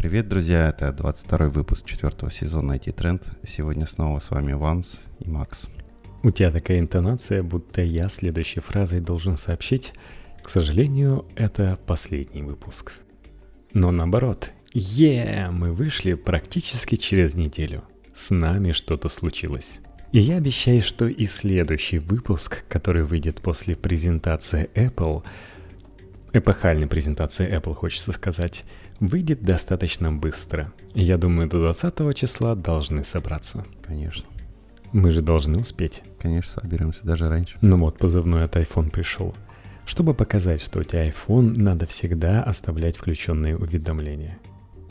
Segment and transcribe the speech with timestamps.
[0.00, 0.70] Привет, друзья!
[0.70, 3.22] Это 22 выпуск четвертого сезона IT Тренд.
[3.46, 5.68] Сегодня снова с вами Ванс и Макс.
[6.22, 9.92] У тебя такая интонация, будто я следующей фразой должен сообщить,
[10.42, 12.94] к сожалению, это последний выпуск.
[13.74, 17.84] Но наоборот, е, мы вышли практически через неделю.
[18.14, 19.80] С нами что-то случилось.
[20.12, 25.24] И я обещаю, что и следующий выпуск, который выйдет после презентации Apple,
[26.32, 28.64] эпохальной презентации Apple, хочется сказать,
[29.00, 30.72] выйдет достаточно быстро.
[30.94, 33.64] Я думаю, до 20 числа должны собраться.
[33.82, 34.26] Конечно.
[34.92, 36.02] Мы же должны успеть.
[36.20, 37.56] Конечно, соберемся даже раньше.
[37.62, 39.34] Ну вот, позывной от iPhone пришел.
[39.86, 44.38] Чтобы показать, что у тебя iPhone, надо всегда оставлять включенные уведомления.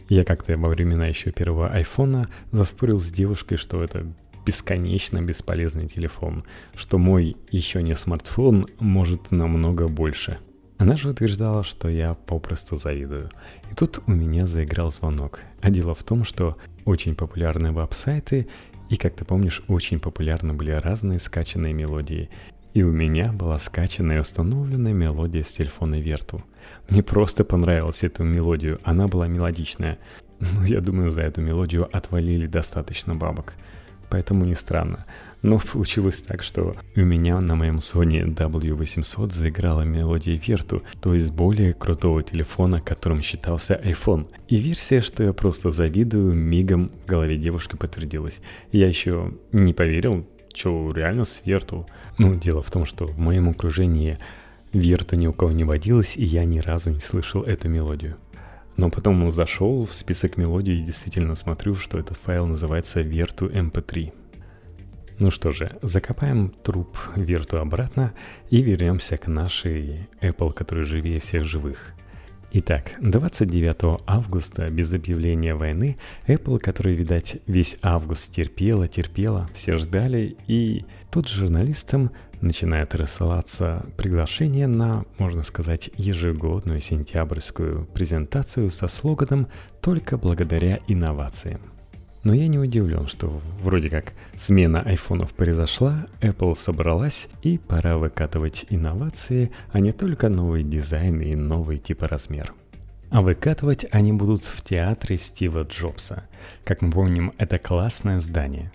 [0.10, 4.06] Я как-то во времена еще первого айфона заспорил с девушкой, что это
[4.46, 6.44] бесконечно бесполезный телефон,
[6.76, 10.40] что мой еще не смартфон может намного больше–
[10.80, 13.30] она же утверждала, что я попросту завидую.
[13.70, 15.42] И тут у меня заиграл звонок.
[15.62, 18.48] А дело в том, что очень популярные веб-сайты
[18.90, 22.30] и, как ты помнишь, очень популярны были разные скачанные мелодии.
[22.74, 26.42] И у меня была скачанная и установленная мелодия с телефона Верту.
[26.88, 30.00] Мне просто понравилась эта мелодию, она была мелодичная.
[30.40, 33.56] Ну, я думаю, за эту мелодию отвалили достаточно бабок.
[34.10, 35.06] Поэтому не странно.
[35.42, 41.32] Но получилось так, что у меня на моем Sony W800 заиграла мелодия Верту, то есть
[41.32, 44.28] более крутого телефона, которым считался iPhone.
[44.50, 48.42] И версия, что я просто завидую, мигом в голове девушки подтвердилась.
[48.72, 51.88] Я еще не поверил, что реально с Верту.
[52.18, 54.20] Ну, дело в том, что в моем окружении
[54.74, 58.18] Верту ни у кого не водилось, и я ни разу не слышал эту мелодию.
[58.76, 64.14] Но потом зашел в список мелодий и действительно смотрю, что этот файл называется Vertu MP3.
[65.20, 68.14] Ну что же, закопаем труп Верту обратно
[68.50, 71.94] и вернемся к нашей Apple, который живее всех живых.
[72.54, 80.38] Итак, 29 августа, без объявления войны, Apple, который, видать, весь август терпела, терпела, все ждали,
[80.48, 89.48] и тут журналистам начинает рассылаться приглашение на, можно сказать, ежегодную сентябрьскую презентацию со слоганом
[89.82, 91.79] «Только благодаря инновациям».
[92.24, 98.66] Но я не удивлен, что вроде как смена айфонов произошла, Apple собралась и пора выкатывать
[98.70, 102.54] инновации, а не только новые дизайны и новый типа размер.
[103.10, 106.26] А выкатывать они будут в театре Стива Джобса.
[106.64, 108.72] Как мы помним, это классное здание.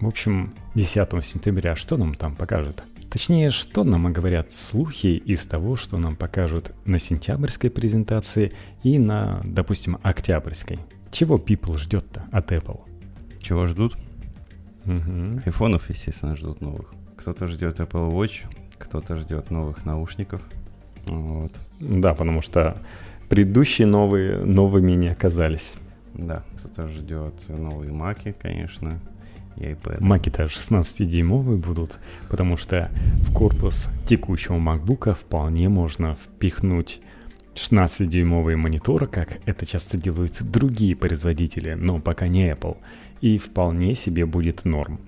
[0.00, 2.82] В общем, 10 сентября что нам там покажут?
[3.08, 9.40] Точнее, что нам говорят слухи из того, что нам покажут на сентябрьской презентации и на,
[9.44, 10.80] допустим, октябрьской.
[11.12, 12.80] Чего people ждет-то от Apple?
[13.38, 13.96] Чего ждут?
[14.86, 15.42] Угу.
[15.44, 16.94] Айфонов, естественно, ждут новых.
[17.18, 18.46] Кто-то ждет Apple Watch,
[18.78, 20.40] кто-то ждет новых наушников.
[21.04, 21.52] Вот.
[21.80, 22.78] Да, потому что
[23.28, 25.74] предыдущие новые новыми не оказались.
[26.14, 28.98] Да, кто-то ждет новые маки, конечно,
[29.56, 30.02] и iPad.
[30.02, 31.98] Маки-то 16-дюймовые будут,
[32.30, 32.90] потому что
[33.20, 37.02] в корпус текущего MacBook вполне можно впихнуть
[37.54, 42.76] 16-дюймовые мониторы, как это часто делают другие производители, но пока не Apple,
[43.20, 45.00] и вполне себе будет норм.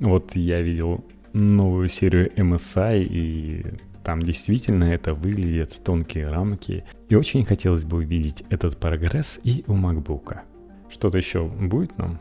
[0.00, 3.66] Вот я видел новую серию MSI, и
[4.02, 9.74] там действительно это выглядит, тонкие рамки, и очень хотелось бы увидеть этот прогресс и у
[9.74, 10.38] MacBook.
[10.90, 12.18] Что-то еще будет нам?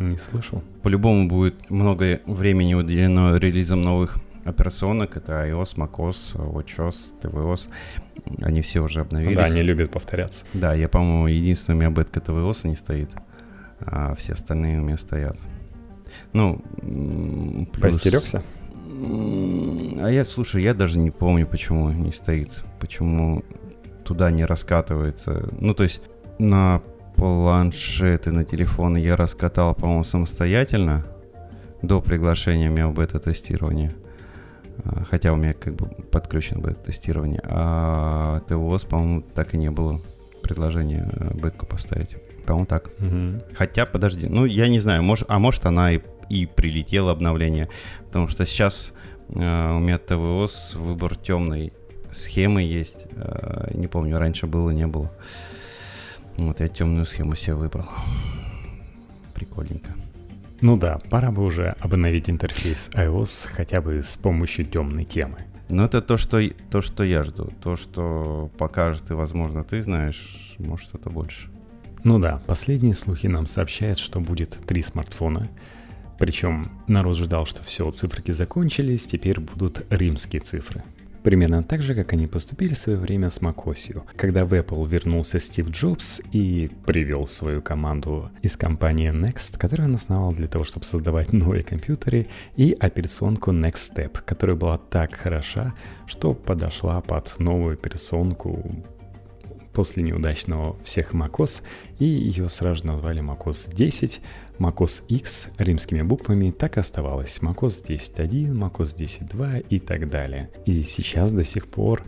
[0.00, 0.62] Не слышал.
[0.82, 5.16] По-любому будет много времени уделено релизам новых операционок.
[5.16, 7.68] Это iOS, macOS, WatchOS, tvOS.
[8.40, 9.36] Они все уже обновились.
[9.36, 10.44] Да, они любят повторяться.
[10.54, 13.10] Да, я, по-моему, единственный у меня бетка tvOS не стоит,
[13.80, 15.36] а все остальные у меня стоят.
[16.32, 16.60] Ну,
[17.72, 17.94] плюс...
[17.94, 18.42] Постерегся?
[20.02, 23.42] А я, слушай, я даже не помню, почему не стоит, почему
[24.04, 25.48] туда не раскатывается.
[25.58, 26.02] Ну, то есть
[26.38, 26.82] на
[27.16, 31.06] планшеты, на телефоны я раскатал, по-моему, самостоятельно
[31.82, 33.94] до приглашения меня в бета-тестирование.
[34.84, 37.40] А, хотя у меня как бы подключено бета-тестирование.
[37.44, 40.00] А ТОС, по-моему, так и не было
[40.42, 42.16] предложения э, бетку поставить.
[42.46, 42.90] По-моему, так.
[42.98, 43.42] Угу.
[43.54, 47.68] Хотя, подожди, ну, я не знаю, может, а может она и, и прилетела обновление,
[48.06, 48.92] потому что сейчас
[49.32, 51.72] э, у меня ТВОС выбор темной
[52.12, 53.06] схемы есть.
[53.12, 55.12] Э, не помню, раньше было, не было.
[56.36, 57.86] Вот я темную схему себе выбрал.
[59.34, 59.94] Прикольненько.
[60.60, 65.46] Ну да, пора бы уже обновить интерфейс iOS хотя бы с помощью темной темы.
[65.70, 66.40] Ну это то, что,
[66.70, 67.50] то, что я жду.
[67.62, 71.48] То, что покажет и, возможно, ты знаешь, может, что-то больше.
[72.04, 75.48] Ну да, последние слухи нам сообщают, что будет три смартфона.
[76.18, 80.82] Причем народ ждал, что все, циферки закончились, теперь будут римские цифры.
[81.22, 84.02] Примерно так же, как они поступили в свое время с macOS.
[84.16, 89.96] Когда в Apple вернулся Стив Джобс и привел свою команду из компании Next, которую он
[89.96, 92.26] основал для того, чтобы создавать новые компьютеры,
[92.56, 95.74] и операционку Next Step, которая была так хороша,
[96.06, 98.84] что подошла под новую операционку
[99.72, 101.62] после неудачного всех macOS,
[101.98, 104.20] и ее сразу назвали macOS 10,
[104.60, 107.38] macOS X римскими буквами так и оставалось.
[107.40, 110.50] macOS 10.1, macOS 10.2 и так далее.
[110.66, 112.04] И сейчас до сих пор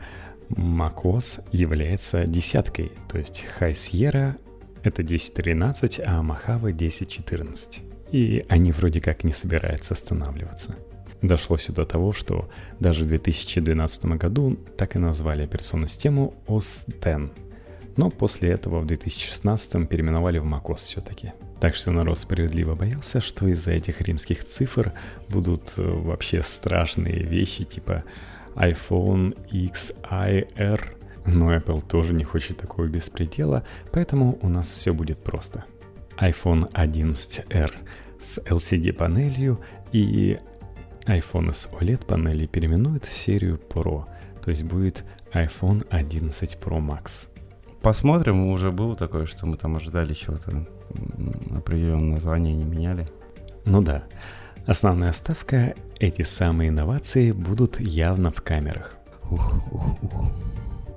[0.51, 4.37] macOS является десяткой, то есть High Sierra
[4.83, 7.81] это 10.13, а Mojave 10.14.
[8.11, 10.77] И они вроде как не собираются останавливаться.
[11.23, 12.51] Дошло все до того, что
[12.81, 17.33] даже в 2012 году так и назвали операционную систему OS X.
[17.97, 21.33] Но после этого в 2016 переименовали в macOS все-таки.
[21.63, 24.93] Так что народ справедливо боялся, что из-за этих римских цифр
[25.29, 28.03] будут э, вообще страшные вещи типа
[28.57, 30.81] iPhone XIR.
[31.25, 33.63] Но Apple тоже не хочет такого беспредела,
[33.93, 35.65] поэтому у нас все будет просто.
[36.19, 37.73] iPhone 11R
[38.19, 39.61] с LCD-панелью
[39.93, 40.41] и
[41.07, 44.07] iPhone с OLED-панелью переименуют в серию Pro,
[44.45, 47.32] то есть будет iPhone 11 Pro Max.
[47.83, 50.65] Посмотрим, уже было такое, что мы там ожидали чего-то,
[51.51, 53.09] определенное название не меняли.
[53.65, 54.05] Ну да.
[54.67, 58.97] Основная ставка– эти самые инновации будут явно в камерах.
[59.29, 60.33] Ух, ух, ух.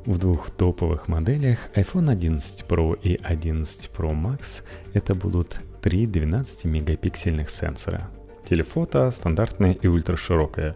[0.05, 4.61] В двух топовых моделях iPhone 11 Pro и 11 Pro Max
[4.93, 8.11] это будут три 12-мегапиксельных сенсора.
[8.47, 10.75] Телефото стандартное и ультраширокое.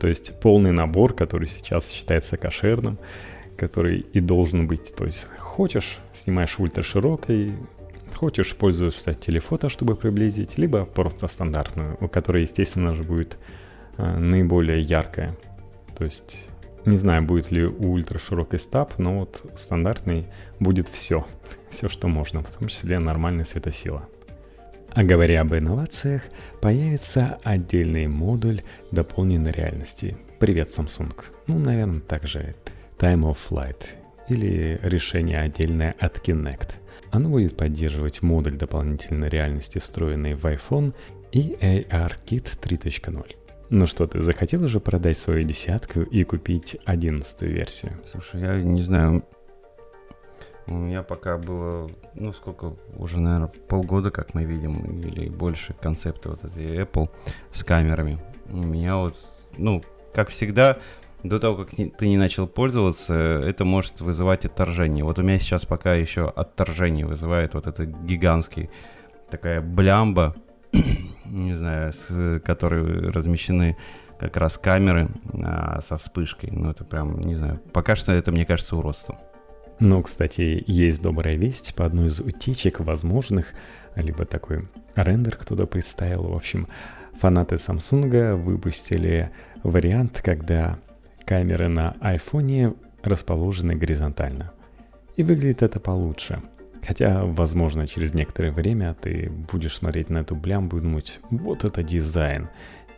[0.00, 2.98] То есть полный набор, который сейчас считается кошерным–
[3.56, 4.94] который и должен быть.
[4.94, 7.54] То есть хочешь, снимаешь в ультраширокой,
[8.14, 13.38] хочешь, пользуешься телефото, чтобы приблизить, либо просто стандартную, у которой, естественно же, будет
[13.96, 15.36] э, наиболее яркая.
[15.96, 16.48] То есть
[16.84, 20.26] не знаю, будет ли у ультраширокой стаб, но вот стандартный
[20.60, 21.26] будет все.
[21.70, 24.08] Все, что можно, в том числе нормальная светосила.
[24.90, 26.22] А говоря об инновациях,
[26.60, 28.62] появится отдельный модуль
[28.92, 30.16] дополненной реальности.
[30.38, 31.12] Привет, Samsung.
[31.48, 32.54] Ну, наверное, также
[32.98, 33.84] Time of Flight
[34.28, 36.74] или решение отдельное от Kinect.
[37.10, 40.94] Оно будет поддерживать модуль дополнительной реальности, встроенный в iPhone
[41.32, 43.36] и AR-Kit 3.0.
[43.70, 47.92] Ну что, ты захотел уже продать свою десятку и купить одиннадцатую версию?
[48.10, 49.24] Слушай, я не знаю,
[50.66, 56.30] у меня пока было, ну сколько, уже, наверное, полгода, как мы видим, или больше концепта
[56.30, 57.10] вот этой Apple
[57.52, 58.18] с камерами.
[58.48, 59.14] У меня вот,
[59.58, 59.82] ну,
[60.14, 60.78] как всегда,
[61.24, 65.04] до того, как ты не начал пользоваться, это может вызывать отторжение.
[65.04, 68.68] Вот у меня сейчас пока еще отторжение вызывает вот это гигантский
[69.30, 70.36] такая блямба,
[71.24, 73.76] не знаю, с которой размещены
[74.18, 75.08] как раз камеры
[75.42, 76.50] а, со вспышкой.
[76.52, 79.16] Ну, это прям, не знаю, пока что это, мне кажется, уродством.
[79.80, 83.54] Ну, кстати, есть добрая весть по одной из утечек возможных,
[83.96, 86.24] либо такой рендер кто-то представил.
[86.24, 86.68] В общем,
[87.18, 89.30] фанаты Samsung выпустили
[89.62, 90.78] вариант, когда
[91.26, 94.52] Камеры на iPhone расположены горизонтально.
[95.16, 96.42] И выглядит это получше.
[96.86, 101.82] Хотя, возможно, через некоторое время ты будешь смотреть на эту блямбу и думать, вот это
[101.82, 102.48] дизайн.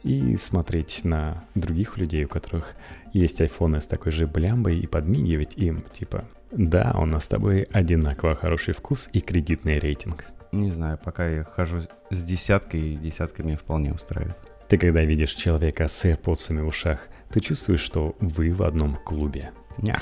[0.02, 2.76] И смотреть на других людей, у которых
[3.12, 7.62] есть айфоны с такой же блямбой, и подмигивать им, типа, да, у нас с тобой
[7.72, 10.26] одинаково хороший вкус и кредитный рейтинг.
[10.52, 14.36] Не знаю, пока я хожу с десяткой, и десятка меня вполне устраивает.
[14.68, 19.52] Ты когда видишь человека с AirPods в ушах, ты чувствуешь, что вы в одном клубе.
[19.78, 20.00] Yeah.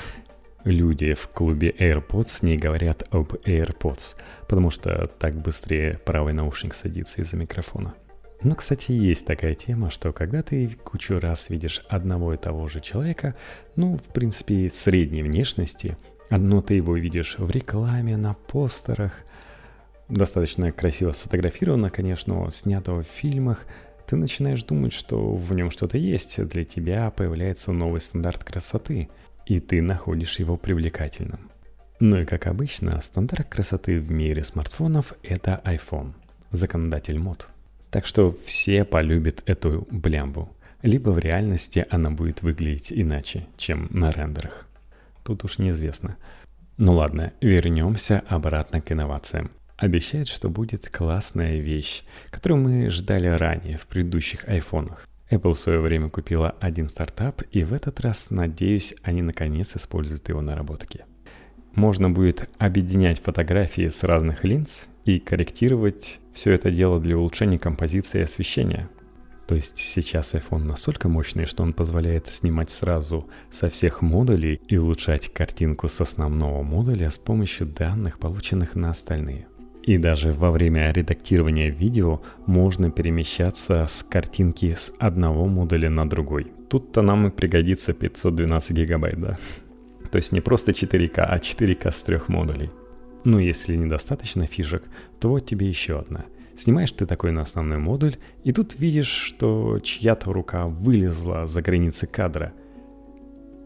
[0.63, 4.15] Люди в клубе AirPods не говорят об AirPods,
[4.47, 7.93] потому что так быстрее правый наушник садится из-за микрофона.
[8.41, 12.81] Но, кстати, есть такая тема, что когда ты кучу раз видишь одного и того же
[12.81, 13.35] человека,
[13.75, 15.95] ну, в принципе, средней внешности,
[16.31, 19.23] одно ты его видишь в рекламе, на постерах,
[20.09, 23.67] достаточно красиво сфотографировано, конечно, снято в фильмах–
[24.07, 29.09] ты начинаешь думать, что в нем что-то есть, для тебя появляется новый стандарт красоты,
[29.45, 31.51] и ты находишь его привлекательным.
[31.99, 36.13] Ну и как обычно, стандарт красоты в мире смартфонов– это iPhone,
[36.51, 37.47] законодатель мод.
[37.89, 40.49] Так что все полюбят эту блямбу.
[40.81, 44.67] Либо в реальности она будет выглядеть иначе, чем на рендерах.
[45.23, 46.17] Тут уж неизвестно.
[46.77, 53.77] Ну ладно, вернемся обратно к инновациям обещает, что будет классная вещь, которую мы ждали ранее
[53.77, 55.07] в предыдущих айфонах.
[55.31, 60.29] Apple в свое время купила один стартап, и в этот раз, надеюсь, они наконец используют
[60.29, 61.05] его наработки.
[61.73, 68.19] Можно будет объединять фотографии с разных линз и корректировать все это дело для улучшения композиции
[68.19, 68.89] и освещения.
[69.47, 74.77] То есть сейчас iPhone настолько мощный, что он позволяет снимать сразу со всех модулей и
[74.77, 79.47] улучшать картинку с основного модуля с помощью данных, полученных на остальные.
[79.85, 86.51] И даже во время редактирования видео можно перемещаться с картинки с одного модуля на другой.
[86.69, 89.37] Тут-то нам и пригодится 512 гигабайт, да?
[90.11, 92.71] То есть не просто 4К, а 4К с трех модулей.
[93.25, 94.85] Ну, если недостаточно фишек,
[95.19, 96.25] то вот тебе еще одна.
[96.57, 102.07] Снимаешь ты такой на основной модуль, и тут видишь, что чья-то рука вылезла за границы
[102.07, 102.53] кадра.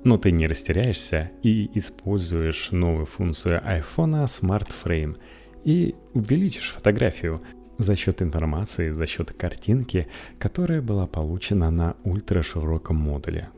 [0.03, 5.15] Но ты не растеряешься и используешь новую функцию iPhone Smart Frame
[5.63, 7.41] и увеличишь фотографию
[7.77, 13.49] за счет информации, за счет картинки, которая была получена на ультрашироком модуле.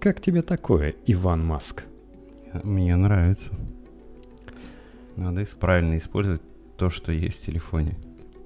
[0.00, 1.84] Как тебе такое, Иван Маск?
[2.62, 3.52] Мне нравится.
[5.16, 6.42] Надо правильно использовать
[6.76, 7.96] то, что есть в телефоне.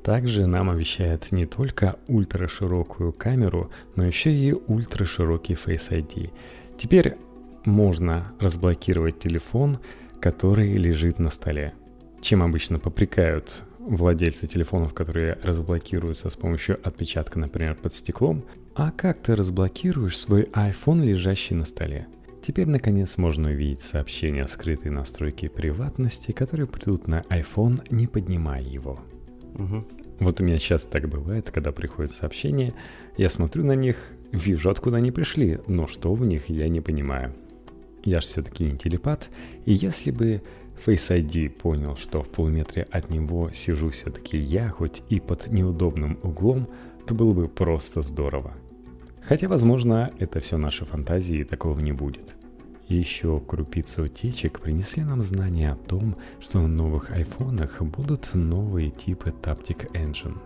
[0.02, 6.30] Также нам обещает не только ультраширокую камеру, но еще и ультраширокий Face ID.
[6.78, 7.16] Теперь
[7.64, 9.78] можно разблокировать телефон,
[10.20, 11.74] который лежит на столе.
[12.20, 18.44] Чем обычно попрекают владельцы телефонов, которые разблокируются с помощью отпечатка, например, под стеклом.
[18.74, 22.06] А как ты разблокируешь свой iPhone, лежащий на столе?
[22.42, 28.62] Теперь, наконец, можно увидеть сообщения о скрытой настройке приватности, которые придут на iPhone, не поднимая
[28.62, 29.00] его.
[29.54, 29.86] Угу.
[30.20, 32.74] Вот у меня часто так бывает, когда приходят сообщения,
[33.16, 33.96] я смотрю на них,
[34.32, 37.34] вижу, откуда они пришли, но что в них, я не понимаю.
[38.04, 39.28] Я же все-таки не телепат,
[39.64, 40.42] и если бы
[40.84, 46.18] Face ID понял, что в полуметре от него сижу все-таки я, хоть и под неудобным
[46.22, 46.68] углом,
[47.06, 48.54] то было бы просто здорово.
[49.22, 52.34] Хотя, возможно, это все наши фантазии, и такого не будет.
[52.86, 59.34] Еще крупицы утечек принесли нам знания о том, что на новых айфонах будут новые типы
[59.42, 60.38] Taptic Engine.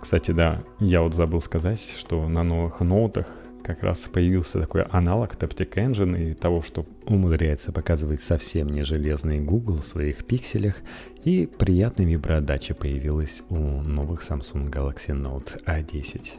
[0.00, 3.26] Кстати, да, я вот забыл сказать, что на новых ноутах
[3.62, 9.40] как раз появился такой аналог Taptic Engine и того, что умудряется показывать совсем не железный
[9.40, 10.76] Google в своих пикселях,
[11.24, 16.32] и приятная виброотдача появилась у новых Samsung Galaxy Note A10.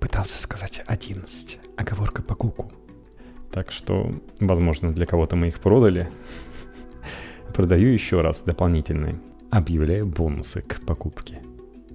[0.00, 2.72] Пытался сказать 11, оговорка по куку.
[3.52, 6.08] Так что, возможно, для кого-то мы их продали.
[7.54, 9.20] Продаю еще раз дополнительные.
[9.50, 11.40] Объявляю бонусы к покупке.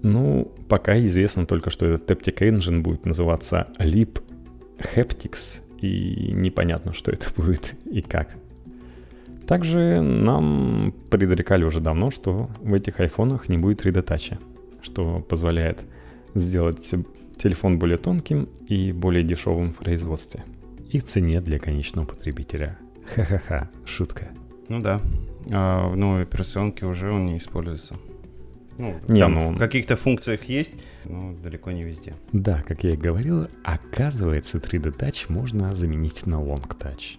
[0.01, 4.21] Ну, пока известно только, что этот Taptic Engine будет называться Leap
[4.95, 8.35] Haptics, и непонятно, что это будет и как.
[9.47, 14.39] Также нам предрекали уже давно, что в этих айфонах не будет 3D Touch,
[14.81, 15.79] что позволяет
[16.35, 16.87] сделать
[17.37, 20.43] телефон более тонким и более дешевым в производстве.
[20.91, 22.77] И в цене для конечного потребителя.
[23.15, 24.29] Ха-ха-ха, шутка.
[24.67, 25.01] Ну да.
[25.51, 27.95] А в новой операционке уже он не используется.
[28.77, 29.51] Ну, не, там ну...
[29.51, 30.73] в каких-то функциях есть,
[31.05, 32.13] но далеко не везде.
[32.31, 37.17] Да, как я и говорил, оказывается 3D Touch можно заменить на Long Touch.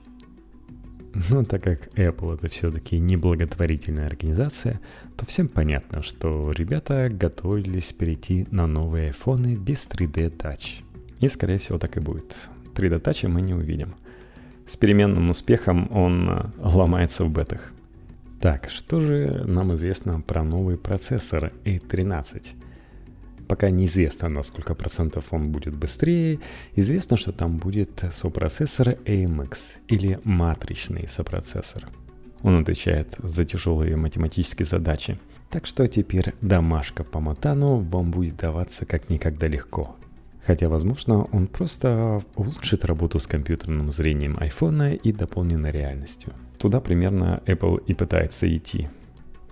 [1.28, 4.80] Но так как Apple это все-таки не благотворительная организация,
[5.16, 10.84] то всем понятно, что ребята готовились перейти на новые айфоны без 3D Touch.
[11.20, 12.36] И скорее всего так и будет.
[12.74, 13.94] 3D Touch мы не увидим.
[14.66, 17.72] С переменным успехом он э, ломается в бетах.
[18.40, 22.52] Так, что же нам известно про новый процессор A13?
[23.50, 26.38] Пока неизвестно, на сколько процентов он будет быстрее.
[26.76, 31.88] Известно, что там будет сопроцессор AMX или матричный сопроцессор.
[32.42, 35.18] Он отвечает за тяжелые математические задачи.
[35.50, 39.96] Так что теперь домашка по Матану вам будет даваться как никогда легко.
[40.46, 46.34] Хотя, возможно, он просто улучшит работу с компьютерным зрением iPhone и дополненной реальностью.
[46.56, 48.88] Туда примерно Apple и пытается идти.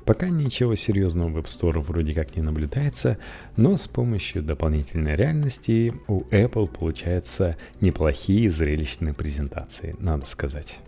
[0.09, 3.19] Пока ничего серьезного в App Store вроде как не наблюдается,
[3.57, 10.79] но с помощью дополнительной реальности у Apple получаются неплохие зрелищные презентации, надо сказать.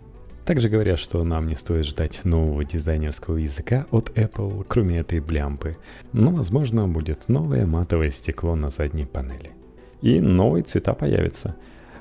[0.43, 5.77] Также говорят, что нам не стоит ждать нового дизайнерского языка от Apple, кроме этой блямпы.
[6.13, 9.51] Но, возможно, будет новое матовое стекло на задней панели.
[10.01, 11.55] И новые цвета появятся.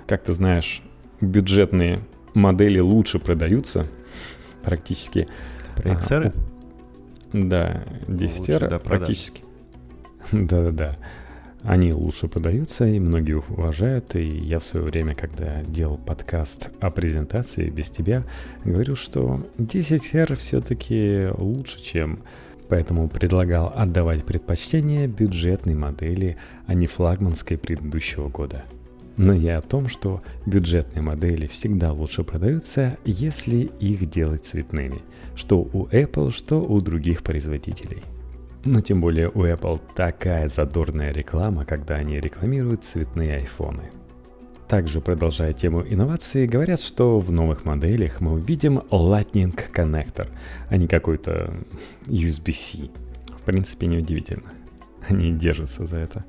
[0.06, 0.82] Как ты знаешь,
[1.20, 2.00] бюджетные
[2.32, 3.86] модели лучше продаются,
[4.62, 5.28] практически.
[5.76, 6.50] Про XR?
[7.32, 9.42] Да, 10R да, практически.
[10.32, 10.96] Да-да-да.
[11.62, 14.16] Они лучше продаются, и многие уважают.
[14.16, 18.25] И я в свое время, когда делал подкаст о презентации без тебя,
[18.64, 22.20] говорил, что 10R все-таки лучше, чем
[22.68, 28.64] поэтому предлагал отдавать предпочтение бюджетной модели, а не флагманской предыдущего года.
[29.22, 35.02] Но я о том, что бюджетные модели всегда лучше продаются, если их делать цветными,
[35.36, 38.02] что у Apple, что у других производителей.
[38.64, 43.90] Но тем более у Apple такая задорная реклама, когда они рекламируют цветные айфоны.
[44.68, 50.28] Также, продолжая тему инноваций, говорят, что в новых моделях мы увидим Lightning коннектор,
[50.70, 51.52] а не какой-то
[52.06, 52.88] USB-C.
[53.38, 54.50] В принципе, неудивительно.
[55.10, 56.24] Они держатся за это.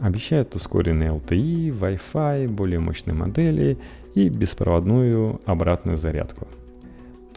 [0.00, 3.78] Обещают ускоренный LTE, Wi-Fi, более мощные модели
[4.14, 6.48] и беспроводную обратную зарядку–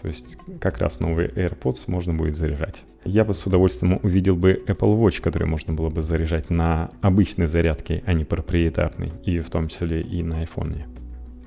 [0.04, 2.84] то есть как раз новые AirPods можно будет заряжать.
[3.06, 7.48] Я бы с удовольствием увидел бы Apple Watch, который можно было бы заряжать на обычной
[7.48, 10.82] зарядке, а не проприетарной, и в том числе и на iPhone.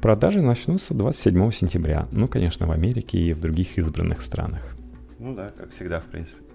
[0.00, 4.74] Продажи начнутся 27 сентября, ну, конечно, в Америке и в других избранных странах.
[5.18, 6.42] Ну да, как всегда, в принципе.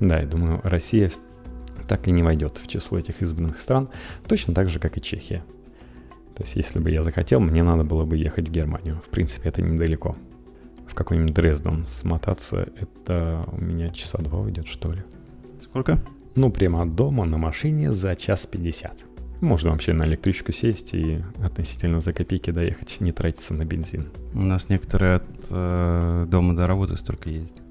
[0.00, 1.10] Да, я думаю, Россия
[1.88, 3.88] так и не войдет в число этих избранных стран,
[4.28, 5.42] точно так же, как и Чехия.
[6.36, 9.00] То есть, если бы я захотел, мне надо было бы ехать в Германию.
[9.04, 10.16] В принципе, это недалеко
[10.86, 15.02] в какой-нибудь Дрезден смотаться, это у меня часа два уйдет, что ли.
[15.64, 16.00] Сколько?
[16.34, 18.96] Ну, прямо от дома на машине за час пятьдесят.
[19.40, 24.08] Можно вообще на электричку сесть и относительно за копейки доехать, не тратиться на бензин.
[24.34, 27.62] У нас некоторые от э, дома до работы столько ездят.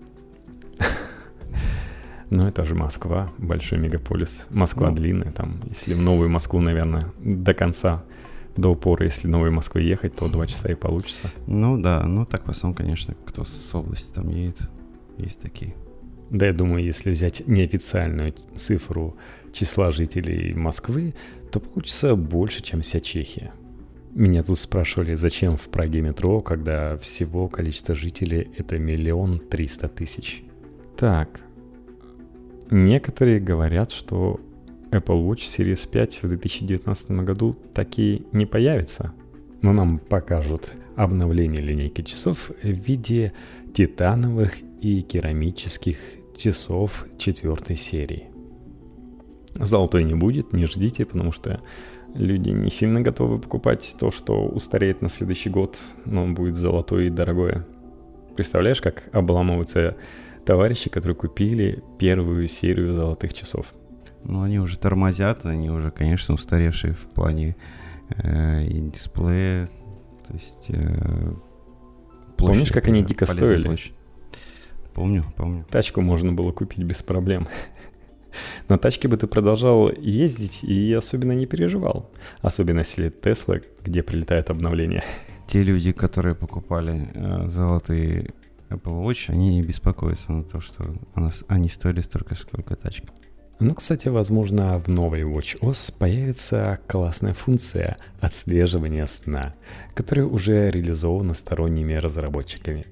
[2.29, 4.47] Но это же Москва, большой мегаполис.
[4.49, 4.95] Москва ну.
[4.95, 8.03] длинная, там, если в Новую Москву, наверное, до конца
[8.57, 11.31] до упора, если Новой Москвы ехать, то два часа и получится.
[11.45, 14.57] Ну да, ну так в основном, конечно, кто с области там едет,
[15.17, 15.75] есть такие.
[16.29, 19.15] Да, я думаю, если взять неофициальную цифру
[19.53, 21.13] числа жителей Москвы,
[21.51, 23.53] то получится больше, чем вся Чехия.
[24.13, 30.43] Меня тут спрашивали, зачем в Праге метро, когда всего количество жителей это миллион триста тысяч.
[30.97, 31.41] Так,
[32.69, 34.39] некоторые говорят, что
[34.91, 39.13] Apple Watch Series 5 в 2019 году такие не появится.
[39.61, 43.33] Но нам покажут обновление линейки часов в виде
[43.73, 45.97] титановых и керамических
[46.35, 48.29] часов четвертой серии.
[49.55, 51.61] Золотой не будет, не ждите, потому что
[52.13, 57.07] люди не сильно готовы покупать то, что устареет на следующий год, но он будет золотой
[57.07, 57.65] и дорогое.
[58.35, 59.97] Представляешь, как обламываются
[60.47, 63.67] товарищи, которые купили первую серию золотых часов–
[64.27, 67.55] ну, они уже тормозят, они уже, конечно, устаревшие в плане
[68.09, 69.69] э, и дисплея.
[70.27, 70.65] То есть...
[70.67, 71.31] Э,
[72.35, 73.63] площадь, Помнишь, как они дико стоили?
[73.63, 73.93] Площадь.
[74.93, 75.65] Помню, помню.
[75.69, 77.47] Тачку можно было купить без проблем.
[78.67, 82.11] На тачке бы ты продолжал ездить и особенно не переживал.
[82.41, 85.03] Особенно если Тесла, где прилетает обновление.
[85.47, 88.31] Те люди, которые покупали э, золотые
[88.69, 93.07] Apple Watch, они не беспокоятся на то, что она, они стоили столько, сколько тачка.
[93.59, 99.55] Ну, кстати, возможно, в новой WatchOS появится классная функция отслеживания сна,
[99.95, 102.85] которая уже реализована сторонними разработчиками.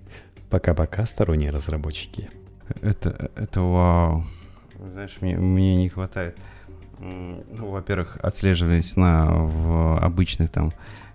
[0.50, 2.30] Пока-пока, сторонние разработчики.
[2.82, 4.26] Это, это вау.
[4.94, 6.36] Знаешь, мне, мне не хватает,
[7.00, 10.74] ну, во-первых, отслеживания сна в обычных там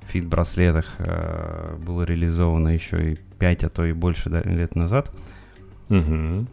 [0.08, 5.10] фит-браслетах э, было реализовано еще и 5, а то и больше да, лет назад.
[5.88, 6.46] Угу.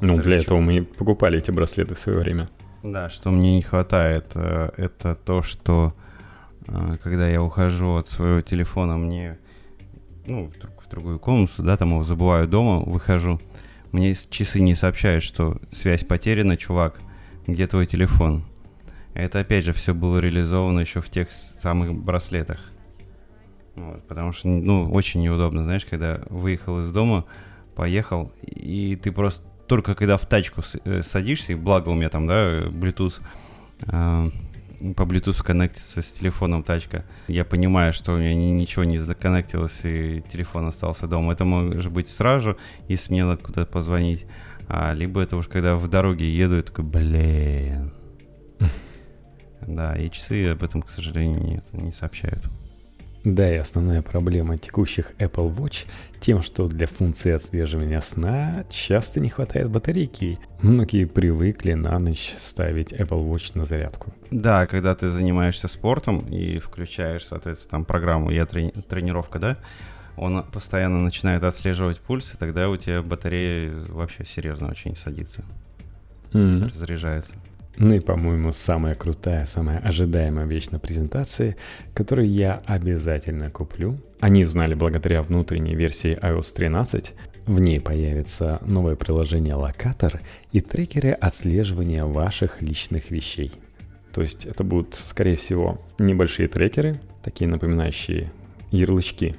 [0.00, 2.48] Ну, для этого мы покупали эти браслеты в свое время.
[2.82, 5.92] Да, что мне не хватает, э, это то, что
[6.68, 9.36] э, когда я ухожу от своего телефона, мне,
[10.26, 10.50] ну,
[10.86, 13.40] в другую комнату, да, там его забываю дома, выхожу,
[13.90, 17.00] мне часы не сообщают, что связь потеряна, чувак,
[17.46, 18.44] где твой телефон?
[19.12, 22.60] Это, опять же, все было реализовано еще в тех самых браслетах.
[23.78, 27.24] Вот, потому что, ну, очень неудобно, знаешь, когда выехал из дома,
[27.76, 32.26] поехал, и ты просто только когда в тачку э, садишься, и благо у меня там,
[32.26, 33.20] да, Bluetooth,
[33.82, 34.30] э,
[34.96, 40.24] по Bluetooth коннектится с телефоном тачка, я понимаю, что у меня ничего не законнектилось, и
[40.32, 41.34] телефон остался дома.
[41.34, 42.56] Это может быть сразу,
[42.88, 44.26] если мне надо куда-то позвонить.
[44.66, 47.92] А, либо это уж когда в дороге еду, и такой, блин.
[49.60, 52.48] Да, и часы об этом, к сожалению, нет, не сообщают.
[53.24, 55.86] Да, и основная проблема текущих Apple Watch
[56.20, 60.38] тем, что для функции отслеживания сна часто не хватает батарейки.
[60.62, 64.12] Многие привыкли на ночь ставить Apple Watch на зарядку.
[64.30, 69.56] Да, когда ты занимаешься спортом и включаешь, соответственно, там программу «Я трени- тренировка», да,
[70.16, 75.44] он постоянно начинает отслеживать пульс, и тогда у тебя батарея вообще серьезно очень садится.
[76.32, 76.64] Mm-hmm.
[76.64, 77.34] Разряжается.
[77.76, 81.56] Ну и, по-моему, самая крутая, самая ожидаемая вещь на презентации,
[81.94, 83.96] которую я обязательно куплю.
[84.20, 87.12] Они узнали благодаря внутренней версии iOS 13.
[87.46, 90.20] В ней появится новое приложение Локатор
[90.52, 93.52] и трекеры отслеживания ваших личных вещей.
[94.12, 98.32] То есть это будут, скорее всего, небольшие трекеры, такие напоминающие
[98.70, 99.36] ярлычки,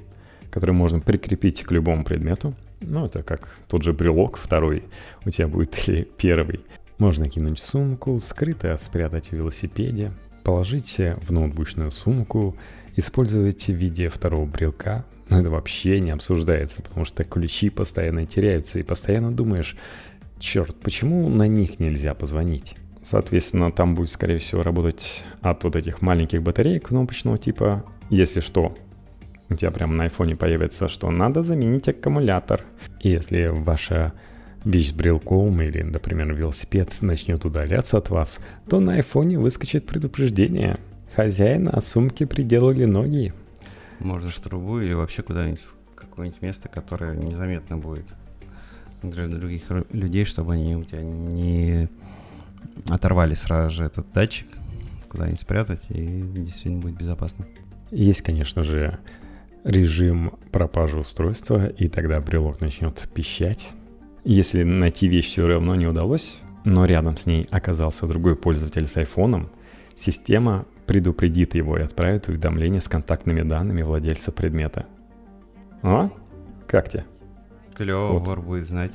[0.50, 2.54] которые можно прикрепить к любому предмету.
[2.80, 4.84] Ну, это как тот же брелок второй
[5.24, 6.60] у тебя будет или первый.
[7.00, 10.12] Можно кинуть сумку, скрыто спрятать в велосипеде,
[10.44, 12.58] положить в ноутбучную сумку,
[12.94, 15.06] использовать в виде второго брелка.
[15.30, 19.78] Но это вообще не обсуждается, потому что ключи постоянно теряются, и постоянно думаешь,
[20.38, 22.76] черт, почему на них нельзя позвонить?
[23.02, 27.82] Соответственно, там будет, скорее всего, работать от вот этих маленьких батареек кнопочного типа.
[28.10, 28.76] Если что,
[29.48, 32.60] у тебя прямо на айфоне появится, что надо заменить аккумулятор.
[33.00, 34.12] И если ваша
[34.64, 40.78] вещь с брелком или, например, велосипед начнет удаляться от вас, то на айфоне выскочит предупреждение.
[41.14, 43.32] Хозяина о сумке приделали ноги.
[43.98, 48.06] Можно в трубу или вообще куда-нибудь в какое-нибудь место, которое незаметно будет
[49.02, 51.88] для других людей, чтобы они у тебя не
[52.88, 54.46] оторвали сразу же этот датчик,
[55.08, 57.46] куда-нибудь спрятать, и действительно будет безопасно.
[57.90, 58.98] Есть, конечно же,
[59.64, 63.72] режим пропажи устройства, и тогда брелок начнет пищать.
[64.24, 68.96] Если найти вещь все равно не удалось, но рядом с ней оказался другой пользователь с
[68.96, 69.50] айфоном,
[69.96, 74.86] система предупредит его и отправит уведомление с контактными данными владельца предмета.
[75.82, 76.10] О,
[76.66, 77.04] как тебе?
[77.74, 78.38] Клево, вот.
[78.40, 78.92] будет знать.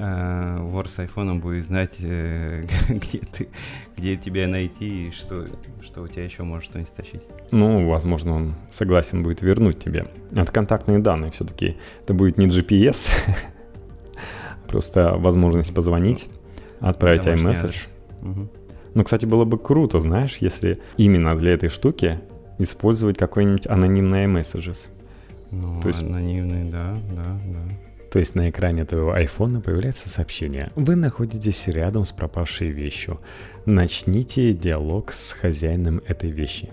[0.00, 3.48] А, вор с айфоном будет знать, э, где ты,
[3.96, 5.46] где тебя найти и что,
[5.82, 7.22] что у тебя еще может что-нибудь стащить.
[7.50, 10.06] Ну, возможно, он согласен будет вернуть тебе.
[10.30, 11.76] Это контактные данные все-таки.
[12.04, 13.10] Это будет не GPS,
[14.68, 16.28] просто возможность позвонить,
[16.78, 17.88] отправить iMessage.
[18.22, 18.48] Угу.
[18.94, 22.20] Ну, кстати, было бы круто, знаешь, если именно для этой штуки
[22.58, 24.90] использовать какой-нибудь анонимный iMessages.
[25.50, 26.02] Ну, То есть...
[26.02, 27.87] анонимный, да, да, да.
[28.10, 30.70] То есть на экране твоего айфона появляется сообщение.
[30.76, 33.20] Вы находитесь рядом с пропавшей вещью.
[33.66, 36.70] Начните диалог с хозяином этой вещи.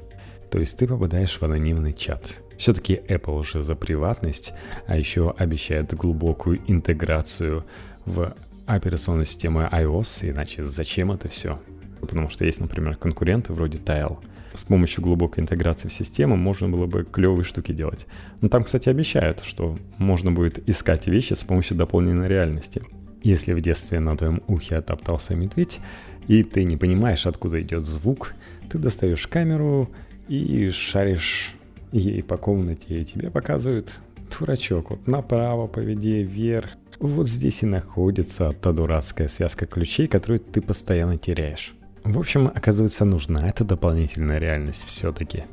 [0.49, 2.43] То есть ты попадаешь в анонимный чат.
[2.57, 4.53] Все-таки Apple уже за приватность,
[4.87, 7.65] а еще обещает глубокую интеграцию
[8.05, 8.33] в
[8.65, 11.59] операционную систему iOS, иначе зачем это все?
[11.99, 14.17] Потому что есть, например, конкуренты вроде Tile–
[14.55, 18.07] с помощью глубокой интеграции в систему можно было бы клевые штуки делать.
[18.41, 22.83] Но там, кстати, обещают, что можно будет искать вещи с помощью дополненной реальности.
[23.23, 25.79] Если в детстве на твоем ухе отоптался медведь,
[26.27, 28.33] и ты не понимаешь, откуда идет звук,
[28.69, 29.89] ты достаешь камеру
[30.27, 31.55] и шаришь
[31.91, 33.99] ей по комнате, и тебе показывают
[34.37, 36.69] дурачок, вот направо поведи, вверх.
[36.99, 41.75] Вот здесь и находится та дурацкая связка ключей, которую ты постоянно теряешь.
[42.05, 45.45] В общем, оказывается, нужна эта дополнительная реальность все-таки.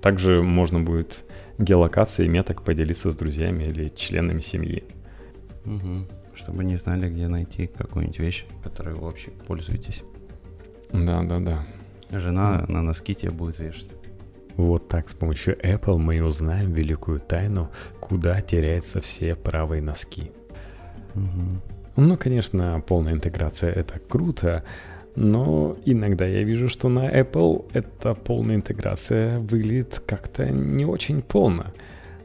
[0.00, 1.24] Также можно будет
[1.58, 4.84] геолокацией меток поделиться с друзьями или членами семьи.
[5.66, 6.06] Угу.
[6.36, 10.04] Чтобы не знали, где найти какую-нибудь вещь, которой вы вообще пользуетесь.
[10.92, 11.66] Да, да, да.
[12.12, 13.90] Жена на носки тебе будет вешать.
[14.56, 20.30] Вот так с помощью Apple мы и узнаем великую тайну, куда теряются все правые носки.
[21.16, 21.60] Угу.
[21.96, 24.64] Ну, конечно, полная интеграция это круто,
[25.16, 31.72] но иногда я вижу, что на Apple эта полная интеграция выглядит как-то не очень полно.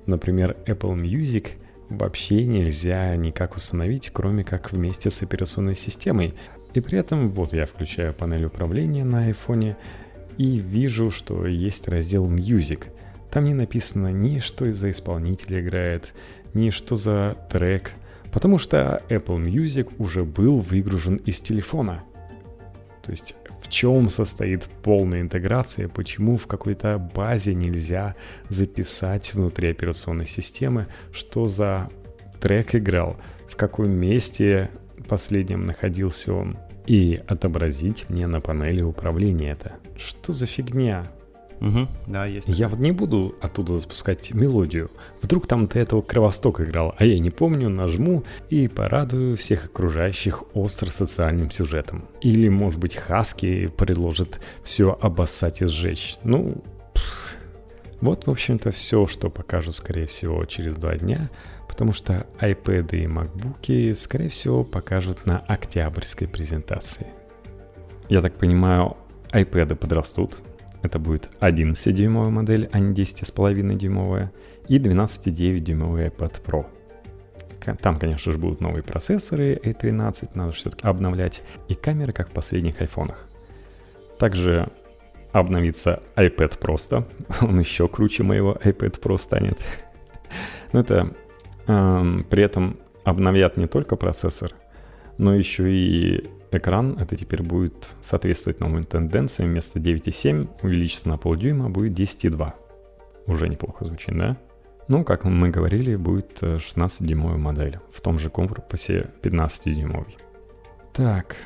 [0.05, 1.47] Например, Apple Music
[1.89, 6.35] вообще нельзя никак установить, кроме как вместе с операционной системой.
[6.73, 9.75] И при этом вот я включаю панель управления на iPhone
[10.37, 12.85] и вижу, что есть раздел Music.
[13.31, 16.13] Там не написано ни что из-за исполнителя играет,
[16.53, 17.91] ни что за трек,
[18.31, 22.03] потому что Apple Music уже был выгружен из телефона–
[23.03, 28.15] то есть в чем состоит полная интеграция, почему в какой-то базе нельзя
[28.49, 31.89] записать внутри операционной системы, что за
[32.41, 34.71] трек играл, в каком месте
[35.07, 39.73] последнем находился он, и отобразить мне на панели управления это.
[39.97, 41.05] Что за фигня?
[41.63, 42.45] Угу, да, есть.
[42.49, 44.91] Я вот не буду оттуда запускать мелодию.
[45.21, 50.43] Вдруг там до этого Кровосток играл, а я не помню, нажму и порадую всех окружающих
[50.53, 52.09] остро социальным сюжетом.
[52.19, 56.17] Или, может быть, Хаски предложит все обоссать и сжечь.
[56.25, 56.61] Ну,
[56.93, 57.35] пфф.
[58.01, 61.29] вот, в общем-то, все, что покажу, скорее всего, через два дня,
[61.69, 67.07] потому что iPad и MacBook, скорее всего, покажут на октябрьской презентации.
[68.09, 68.97] Я так понимаю,
[69.31, 70.37] iPad подрастут,
[70.83, 74.31] это будет 11-дюймовая модель, а не 10,5-дюймовая.
[74.67, 76.65] И 12,9-дюймовый iPad Pro.
[77.81, 81.41] Там, конечно же, будут новые процессоры A13, надо все-таки обновлять.
[81.69, 83.27] И камеры, как в последних айфонах.
[84.19, 84.69] Также
[85.31, 87.07] обновится iPad просто.
[87.41, 89.57] Он еще круче моего iPad Pro станет.
[90.73, 91.13] Но это
[91.67, 94.51] эм, при этом обновят не только процессор,
[95.17, 99.49] но еще и экран это теперь будет соответствовать новым тенденциям.
[99.49, 102.53] Вместо 9,7 увеличится на полдюйма, будет 10,2.
[103.27, 104.37] Уже неплохо звучит, да?
[104.87, 107.79] Ну, как мы говорили, будет 16-дюймовая модель.
[107.91, 110.17] В том же корпусе 15-дюймовый.
[110.91, 111.37] Так,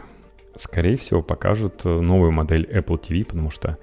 [0.56, 3.78] скорее всего, покажут новую модель Apple TV, потому что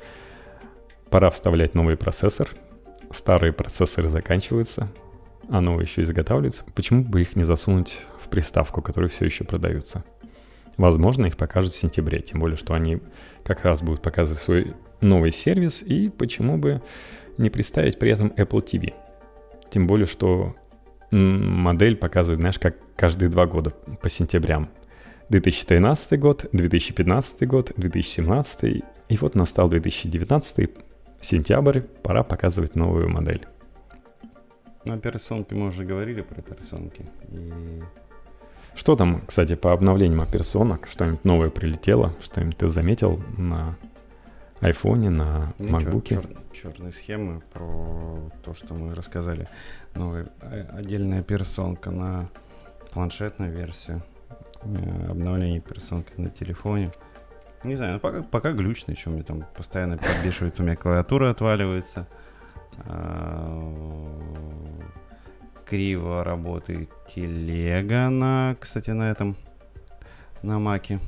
[1.09, 2.49] пора вставлять новый процессор.
[3.13, 4.89] Старые процессоры заканчиваются,
[5.49, 6.65] а новые еще изготавливаются.
[6.75, 10.03] Почему бы их не засунуть в приставку, которая все еще продается?
[10.77, 13.01] Возможно, их покажут в сентябре, тем более, что они
[13.45, 16.83] как раз будут показывать свой новый сервис, и почему бы
[17.39, 18.95] не представить при этом Apple TV.
[19.71, 20.55] Тем более, что
[21.11, 24.69] модель показывает, знаешь, как каждые два года по сентябрям.
[25.31, 30.71] 2013 год, 2015 год, 2017 и вот настал 2019
[31.21, 33.47] сентябрь, пора показывать новую модель.
[34.85, 37.07] На операционке мы уже говорили про операционки.
[37.31, 37.83] И...
[38.75, 40.89] Что там, кстати, по обновлениям операционок?
[40.89, 42.13] Что-нибудь новое прилетело?
[42.21, 43.77] Что-нибудь ты заметил на
[44.61, 46.09] айфоне, на ну, MacBook?
[46.09, 49.49] Чер, черные схемы про то, что мы рассказали.
[49.95, 50.29] Новая
[50.73, 52.29] отдельная операционка на
[52.93, 54.03] планшетную версию.
[54.65, 56.91] Э, обновление операционки на телефоне.
[57.63, 62.07] Не знаю, ну пока, пока глючно, что мне там постоянно подбешивает, у меня клавиатура отваливается.
[65.65, 69.37] Криво работает телега на, кстати, на этом,
[70.43, 71.01] на маке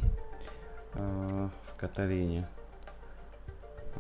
[0.94, 2.46] а, в Каталине.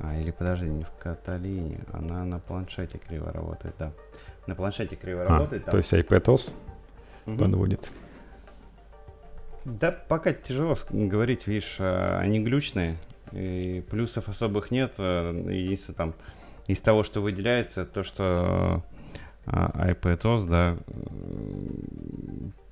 [0.00, 3.92] А, или подожди, не в Каталине, она на планшете криво работает, да.
[4.46, 5.64] На планшете криво а, работает.
[5.66, 6.52] То есть iPadOS
[7.26, 7.38] угу.
[7.38, 7.90] подводит.
[9.64, 12.96] Да, пока тяжело говорить, видишь, а, они глючные,
[13.32, 14.94] и плюсов особых нет.
[14.98, 16.14] А, единственное, там,
[16.66, 18.82] из того, что выделяется, то, что
[19.46, 20.76] iPadOS, да,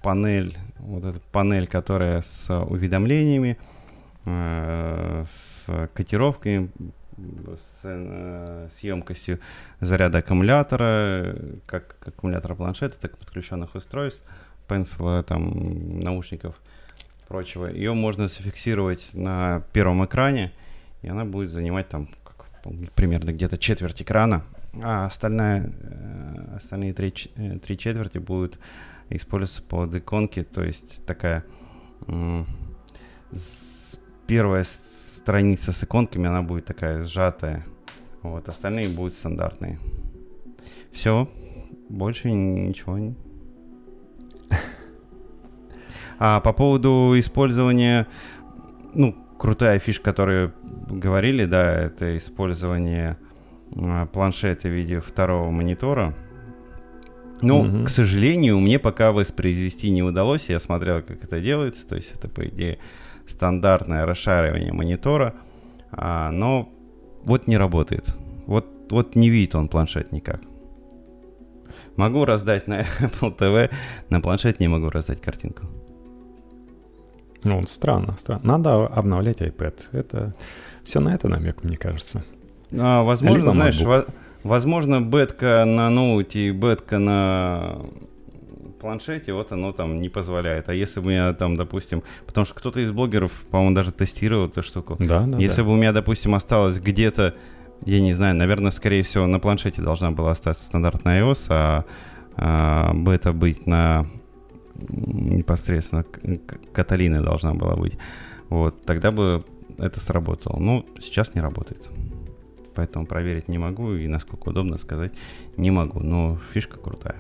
[0.03, 3.57] панель, вот эта панель, которая с уведомлениями,
[4.25, 6.71] с котировками,
[7.17, 9.39] с, э, с емкостью
[9.81, 14.21] заряда аккумулятора, как аккумулятора планшета, так и подключенных устройств,
[14.67, 16.61] пенсила, там, наушников–
[17.29, 20.53] прочего, ее можно зафиксировать на первом экране,
[21.03, 22.09] и она будет занимать там
[22.95, 24.45] примерно где-то четверть экрана,
[24.83, 28.59] а остальная, э, остальные три, э, три четверти будут
[29.11, 31.45] использоваться под иконки, то есть такая
[34.27, 37.65] первая страница с иконками, она будет такая сжатая,
[38.23, 39.79] вот, остальные будут стандартные.
[40.93, 41.31] Все,
[41.89, 43.15] больше ничего не
[46.19, 48.07] а по поводу использования,
[48.95, 50.55] ну, крутая фишка, которую
[50.89, 53.19] говорили, да, это использование
[54.13, 56.15] планшета в виде второго монитора.
[57.43, 57.85] Но, mm-hmm.
[57.85, 60.49] к сожалению, мне пока воспроизвести не удалось.
[60.49, 61.87] Я смотрел, как это делается.
[61.87, 62.79] То есть это, по идее,
[63.27, 65.35] стандартное расшаривание монитора.
[65.91, 66.73] А, но
[67.25, 68.17] вот не работает.
[68.47, 70.41] Вот, вот не видит он планшет никак.
[71.97, 73.71] Могу раздать на Apple TV,
[74.11, 75.67] на планшет не могу раздать картинку.
[77.43, 78.43] Ну, странно, странно.
[78.45, 79.89] Надо обновлять iPad.
[79.93, 80.35] Это
[80.83, 82.25] все на это намек, мне кажется.
[82.79, 84.07] А, возможно, Либо знаешь, во-
[84.43, 87.79] возможно, бетка на ноуте и бетка на
[88.81, 90.69] планшете, вот оно там не позволяет.
[90.69, 94.63] А если бы я там, допустим, потому что кто-то из блогеров, по-моему, даже тестировал эту
[94.63, 94.97] штуку.
[94.99, 95.39] Да, да.
[95.39, 95.65] Если да.
[95.65, 97.35] бы у меня, допустим, осталось где-то,
[97.87, 101.85] я не знаю, наверное, скорее всего, на планшете должна была остаться стандартная iOS, а,
[102.37, 104.07] а бета быть на
[104.75, 106.05] непосредственно
[106.73, 107.97] Каталина должна была быть.
[108.49, 109.45] Вот, тогда бы
[109.79, 110.59] это сработало.
[110.59, 111.89] Но сейчас не работает.
[112.75, 115.13] Поэтому проверить не могу и насколько удобно сказать
[115.57, 116.01] не могу.
[116.01, 117.17] Но фишка крутая.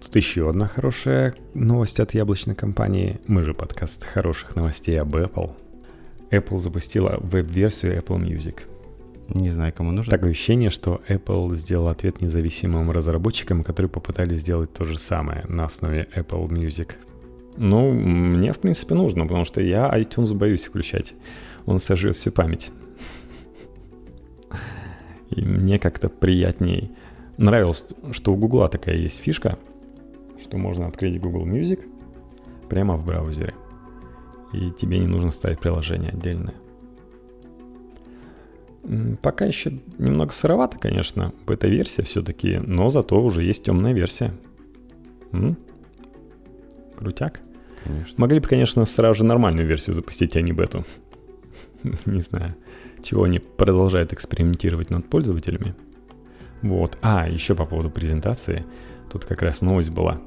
[0.00, 3.20] Тут еще одна хорошая новость от яблочной компании.
[3.26, 5.52] Мы же подкаст хороших новостей об Apple.
[6.30, 8.60] Apple запустила веб-версию Apple Music.
[9.28, 10.10] Не знаю, кому нужно.
[10.10, 15.66] Такое ощущение, что Apple сделал ответ независимым разработчикам, которые попытались сделать то же самое на
[15.66, 16.92] основе Apple Music.
[17.56, 21.14] Ну, мне, в принципе, нужно, потому что я iTunes боюсь включать.
[21.66, 22.70] Он сожжет всю память.
[25.30, 26.90] И мне как-то приятней
[27.36, 29.58] нравилось, что у Гугла такая есть фишка,
[30.42, 31.80] что можно открыть Google Music
[32.68, 33.54] прямо в браузере.
[34.52, 36.54] И тебе не нужно ставить приложение отдельное.
[39.22, 44.32] Пока еще немного сыровато, конечно, бета-версия все-таки, но зато уже есть темная версия.
[45.32, 45.56] М?
[46.96, 47.40] Крутяк.
[47.84, 48.14] Конечно.
[48.16, 50.84] Могли бы, конечно, сразу же нормальную версию запустить, а не бету.
[52.06, 52.56] не знаю,
[53.02, 55.74] чего они продолжают экспериментировать над пользователями.
[56.62, 56.98] Вот.
[57.02, 58.64] А, еще по поводу презентации.
[59.10, 60.20] Тут как раз новость была.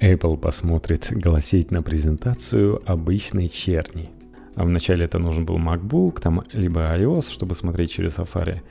[0.00, 4.10] Apple посмотрит голосеть на презентацию обычной черни.
[4.54, 8.62] А вначале это нужен был MacBook, там, либо iOS, чтобы смотреть через Safari.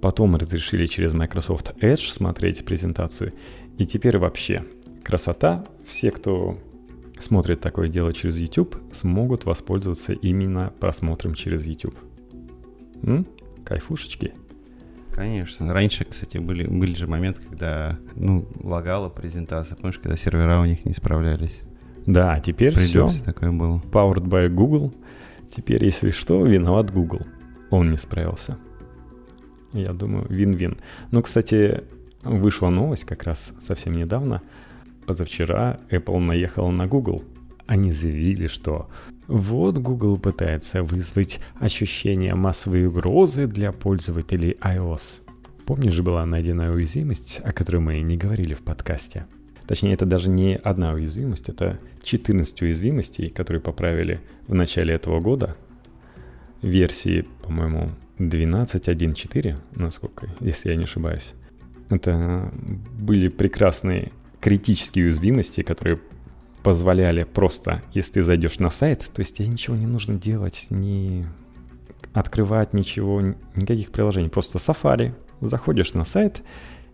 [0.00, 3.32] Потом разрешили через Microsoft Edge смотреть презентацию.
[3.78, 4.64] И теперь вообще
[5.04, 5.64] красота.
[5.86, 6.58] Все, кто
[7.18, 11.96] смотрят такое дело через YouTube, смогут воспользоваться именно просмотром через YouTube.
[13.02, 13.26] М?
[13.64, 14.32] Кайфушечки.
[15.12, 15.72] Конечно.
[15.72, 19.76] Раньше, кстати, были, были же моменты, когда, ну, лагала презентация.
[19.76, 21.62] Помнишь, когда сервера у них не справлялись?
[22.06, 23.10] Да, теперь все.
[23.24, 23.80] такое было.
[23.92, 24.92] Powered by Google.
[25.54, 27.20] Теперь, если что, виноват Google.
[27.70, 28.56] Он не справился.
[29.72, 30.78] Я думаю, вин-вин.
[31.10, 31.84] Но, кстати,
[32.22, 34.42] вышла новость как раз совсем недавно.
[35.06, 37.22] Позавчера Apple наехала на Google.
[37.66, 38.88] Они заявили, что
[39.28, 45.20] вот Google пытается вызвать ощущение массовой угрозы для пользователей iOS.
[45.64, 49.26] Помнишь была найдена уязвимость, о которой мы не говорили в подкасте?
[49.66, 55.56] Точнее, это даже не одна уязвимость, это 14 уязвимостей, которые поправили в начале этого года.
[56.60, 61.34] Версии, по-моему, 12.1.4, насколько, если я не ошибаюсь.
[61.90, 62.52] Это
[62.98, 66.00] были прекрасные критические уязвимости, которые
[66.62, 71.26] позволяли просто, если ты зайдешь на сайт, то есть тебе ничего не нужно делать, не
[72.12, 73.20] открывать ничего,
[73.54, 76.42] никаких приложений, просто Safari, заходишь на сайт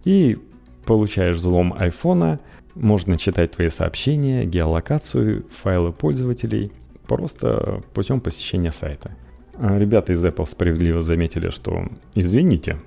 [0.04, 0.38] и
[0.84, 2.40] получаешь взлом айфона,
[2.74, 6.72] можно читать твои сообщения, геолокацию, файлы пользователей,
[7.06, 9.16] просто путем посещения сайта.
[9.54, 12.78] А ребята из Apple справедливо заметили, что, извините,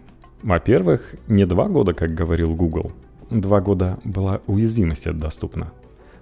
[0.41, 2.93] во-первых, не два года, как говорил Google,
[3.29, 5.73] два года была уязвимость доступна.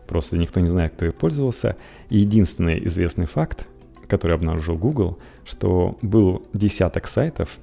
[0.10, 1.78] Просто никто не знает, кто ей пользовался.
[2.10, 3.68] И единственный известный факт,
[4.08, 7.60] который обнаружил Google, что был десяток сайтов,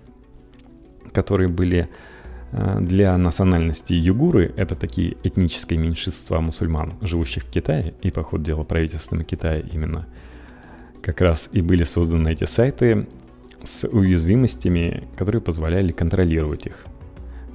[1.12, 1.88] которые были
[2.52, 8.44] э, для национальности югуры, это такие этнические меньшинства мусульман, живущих в Китае, и, по ходу
[8.44, 10.06] дела, правительством Китая именно,
[11.02, 13.08] как раз и были созданы эти сайты
[13.64, 16.86] с уязвимостями, которые позволяли контролировать их.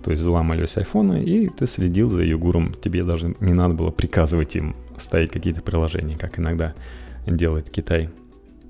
[0.04, 2.74] То есть взломались айфоны, и ты следил за югуром.
[2.74, 6.74] Тебе даже не надо было приказывать им ставить какие-то приложения, как иногда
[7.28, 8.10] делает Китай.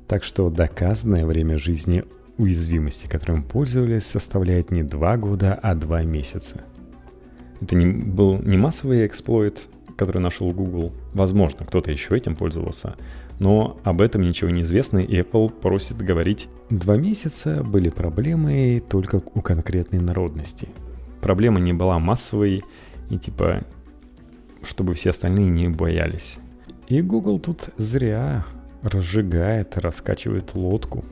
[0.08, 2.04] Так что доказанное время жизни
[2.38, 6.62] уязвимости, которым пользовались, составляет не 2 года, а 2 месяца.
[7.62, 9.62] Это не, был не массовый эксплойт,
[9.96, 10.92] который нашел Google.
[11.14, 12.96] Возможно, кто-то еще этим пользовался.
[13.40, 16.50] Но об этом ничего не известно, и Apple просит говорить.
[16.70, 20.68] Два месяца были проблемой только у конкретной народности–
[21.22, 22.64] проблема не была массовой
[23.10, 23.64] и типа,
[24.64, 26.38] чтобы все остальные не боялись.
[26.88, 28.46] И Google тут зря
[28.84, 31.06] разжигает, раскачивает лодку.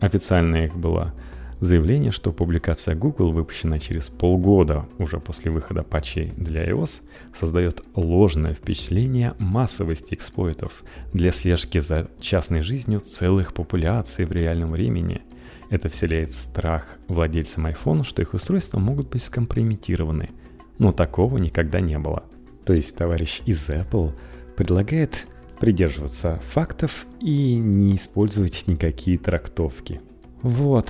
[0.00, 1.12] Официально их было
[1.60, 7.02] заявление, что публикация Google, выпущенная через полгода уже после выхода патчей для iOS,
[7.38, 15.22] создает ложное впечатление массовости эксплойтов для слежки за частной жизнью целых популяций в реальном времени–
[15.74, 20.30] это вселяет страх владельцам iPhone, что их устройства могут быть скомпрометированы.
[20.78, 22.24] Но такого никогда не было.
[22.64, 24.16] То есть товарищ из Apple
[24.56, 25.26] предлагает
[25.58, 30.00] придерживаться фактов и не использовать никакие трактовки.
[30.42, 30.88] Вот.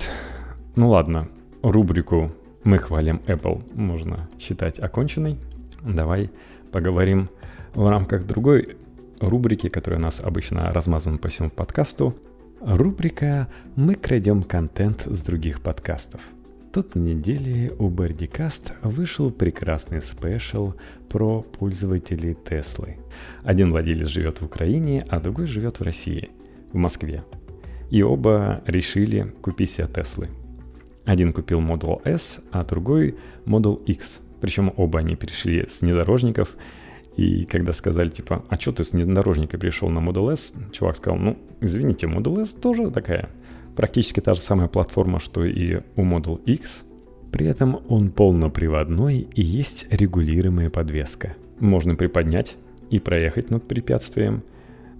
[0.75, 1.29] Ну ладно,
[1.61, 2.31] рубрику
[2.63, 5.37] «Мы хвалим Apple» можно считать оконченной.
[5.81, 6.29] Давай
[6.71, 7.29] поговорим
[7.73, 8.77] в рамках другой
[9.19, 12.15] рубрики, которая у нас обычно размазана по всему подкасту,
[12.65, 16.19] Рубрика «Мы крадем контент с других подкастов».
[16.73, 20.73] Тут на неделе у Бердикаст вышел прекрасный спешл
[21.07, 22.97] про пользователей Теслы.
[23.43, 26.31] Один владелец живет в Украине, а другой живет в России,
[26.73, 27.23] в Москве.
[27.91, 30.29] И оба решили купить себе Теслы.
[31.05, 34.21] Один купил Model S, а другой Model X.
[34.41, 36.55] Причем оба они перешли с внедорожников
[37.17, 41.17] и когда сказали, типа, а что ты с внедорожника пришел на Model S, чувак сказал,
[41.17, 43.29] ну, извините, Model S тоже такая,
[43.75, 46.83] практически та же самая платформа, что и у Model X.
[47.31, 51.35] При этом он полноприводной и есть регулируемая подвеска.
[51.59, 52.57] Можно приподнять
[52.89, 54.43] и проехать над препятствием.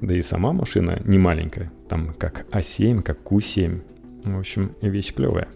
[0.02, 3.82] Да и сама машина не маленькая, там как А7, как Q7.
[4.24, 5.48] В общем, вещь клевая.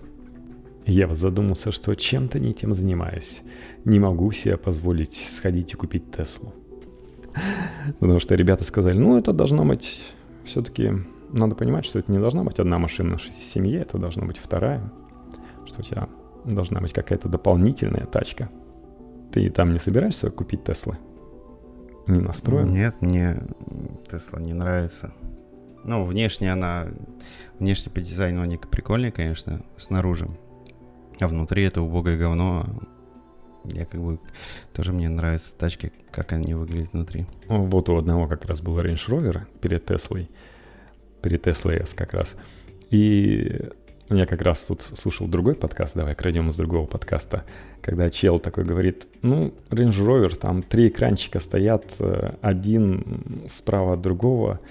[0.89, 3.43] Я задумался, что чем-то не тем занимаюсь.
[3.86, 6.52] Не могу себе позволить сходить и купить Теслу.
[7.99, 10.02] Потому что ребята сказали, ну это должно быть
[10.43, 10.93] все-таки...
[11.32, 14.82] Надо понимать, что это не должна быть одна машина в семье, это должна быть вторая.
[15.67, 16.10] Что у тебя
[16.43, 18.49] должна быть какая-то дополнительная тачка.
[19.32, 20.97] Ты там не собираешься купить Теслы?
[22.07, 22.74] Не настроен?
[22.74, 23.43] Нет, мне
[24.09, 25.14] Тесла не нравится.
[25.84, 26.88] Ну, внешне она...
[27.59, 30.28] Внешне по дизайну они прикольные, конечно, снаружи.
[31.20, 32.65] А внутри это убогое говно.
[33.65, 34.20] Я как бы
[34.74, 37.26] тоже мне нравятся тачки, как они выглядят внутри.
[37.47, 40.30] Вот у одного как раз был Range Rover перед Теслой,
[41.22, 42.36] перед Tesla S как раз.
[42.89, 43.70] И
[44.11, 47.43] Я как раз тут слушал другой подкаст, давай крадем из другого подкаста,
[47.80, 54.01] когда чел такой говорит, ну, Range Rover, там три экранчика стоят, э, один справа от
[54.01, 54.61] другого,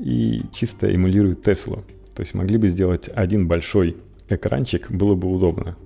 [0.00, 1.84] и чисто эмулирует Теслу.
[2.16, 3.96] То есть могли бы сделать один большой
[4.28, 5.76] экранчик, было бы удобно.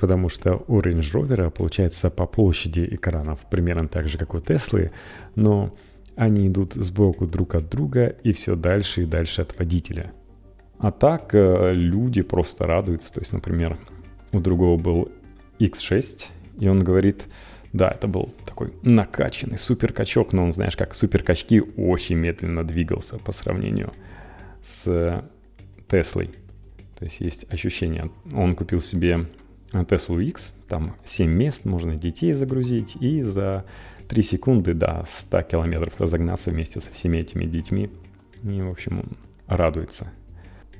[0.00, 4.90] Потому что у Range Rover получается по площади экранов примерно так же, как у Теслы,
[5.34, 5.72] но
[6.16, 10.12] они идут сбоку друг от друга и все дальше и дальше от водителя–
[10.80, 13.12] а так э, люди просто радуются.
[13.12, 13.78] То есть, например,
[14.32, 15.12] у другого был
[15.58, 16.28] X6,
[16.58, 17.26] и он говорит,
[17.74, 23.32] да, это был такой накачанный суперкачок, но он, знаешь, как суперкачки очень медленно двигался по
[23.32, 23.92] сравнению
[24.62, 25.22] с
[25.86, 26.30] Теслой.
[26.98, 28.10] То есть есть ощущение.
[28.34, 29.26] Он купил себе
[29.72, 33.64] Tesla X, там 7 мест, можно детей загрузить, и за
[34.08, 37.90] 3 секунды до 100 километров разогнаться вместе со всеми этими детьми.
[38.42, 39.16] И, в общем,
[39.46, 40.10] радуется.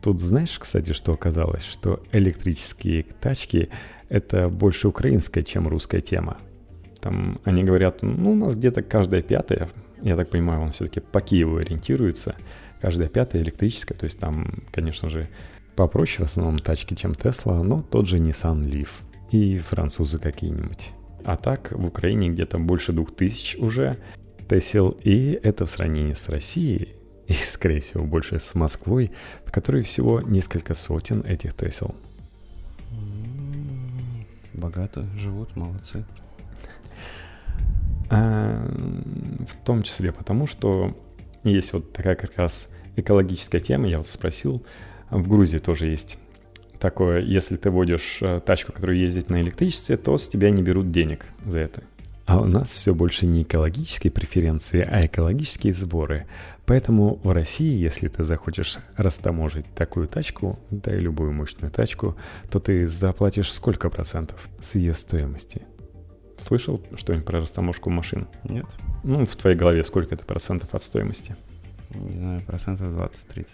[0.03, 1.65] Тут знаешь, кстати, что оказалось?
[1.65, 3.69] Что электрические тачки—
[4.09, 6.39] это больше украинская, чем русская тема.
[7.01, 9.69] Там они говорят, ну, у нас где-то каждая пятая,
[10.03, 12.35] я так понимаю, он все-таки по Киеву ориентируется,
[12.81, 15.29] каждая пятая электрическая, то есть там, конечно же,
[15.77, 18.89] попроще в основном тачки, чем Tesla, но тот же Nissan Leaf
[19.31, 20.93] и французы какие-нибудь.
[21.25, 23.99] А так в Украине где-то больше двух тысяч уже
[24.49, 26.97] Тесел, и это в сравнении с Россией
[27.29, 29.13] и, скорее всего, больше с Москвой,
[29.45, 31.95] в которой всего несколько сотен этих Тесел.
[34.53, 36.05] Богато живут, молодцы.
[38.11, 38.69] А,
[39.49, 40.97] в том числе потому, что
[41.45, 44.65] есть вот такая как раз экологическая тема, я вот спросил,
[45.11, 46.19] в Грузии тоже есть
[46.79, 50.91] такое, если ты водишь э, тачку, которая ездит на электричестве, то с тебя не берут
[50.91, 51.83] денег за это.
[52.27, 56.27] А у нас все больше не экологические преференции, а экологические сборы.
[56.65, 62.17] Поэтому в России, если ты захочешь растаможить такую тачку, да и любую мощную тачку,
[62.49, 65.63] то ты заплатишь сколько процентов с ее стоимости?
[66.41, 68.29] Слышал что-нибудь про растаможку машин?
[68.45, 68.67] Нет.
[69.03, 71.35] Ну, в твоей голове сколько это процентов от стоимости?
[71.91, 73.47] Не знаю, процентов 20-30.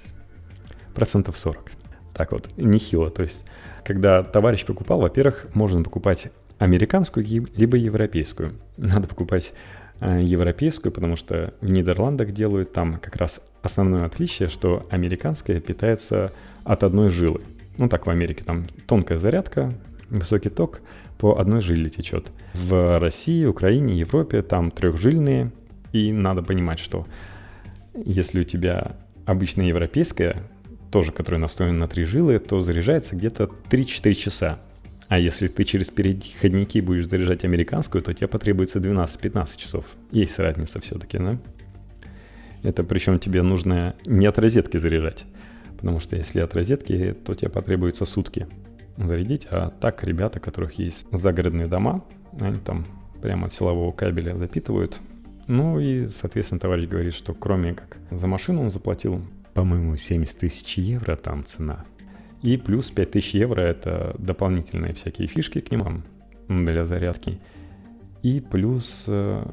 [0.96, 1.70] Процентов 40.
[2.14, 3.10] Так вот, нехило.
[3.10, 3.42] То есть,
[3.84, 6.28] когда товарищ покупал, во-первых, можно покупать
[6.58, 8.54] американскую либо европейскую.
[8.78, 9.52] Надо покупать
[10.00, 16.32] э, европейскую, потому что в Нидерландах делают там как раз основное отличие, что американская питается
[16.64, 17.42] от одной жилы.
[17.76, 19.74] Ну так в Америке там тонкая зарядка,
[20.08, 20.80] высокий ток
[21.18, 22.32] по одной жиле течет.
[22.54, 25.52] В России, Украине, Европе там трехжильные,
[25.92, 27.06] и надо понимать, что
[27.94, 30.42] если у тебя обычная европейская,
[30.90, 34.58] тоже которая настроена на три жилы, то заряжается где-то 3-4 часа.
[35.08, 39.84] А если ты через переходники будешь заряжать американскую, то тебе потребуется 12-15 часов.
[40.10, 41.38] Есть разница все-таки, да?
[42.62, 45.24] Это причем тебе нужно не от розетки заряжать.
[45.78, 48.48] Потому что если от розетки, то тебе потребуется сутки
[48.96, 49.46] зарядить.
[49.50, 52.04] А так ребята, у которых есть загородные дома,
[52.40, 52.86] они там
[53.22, 54.98] прямо от силового кабеля запитывают.
[55.46, 59.22] Ну и, соответственно, товарищ говорит, что кроме как за машину он заплатил,
[59.56, 61.84] по-моему, 70 тысяч евро там цена–
[62.46, 66.02] и плюс 5000 евро это дополнительные всякие фишки к нему
[66.48, 67.40] для зарядки.
[68.22, 69.44] И плюс, э,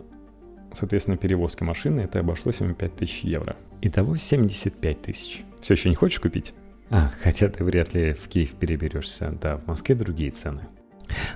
[0.71, 3.55] соответственно, перевозка машины, это обошлось ему 5000 евро.
[3.81, 5.43] Итого 75 тысяч.
[5.59, 6.53] Все еще не хочешь купить?
[6.89, 9.35] А, хотя ты вряд ли в Киев переберешься.
[9.41, 10.61] Да, в Москве другие цены.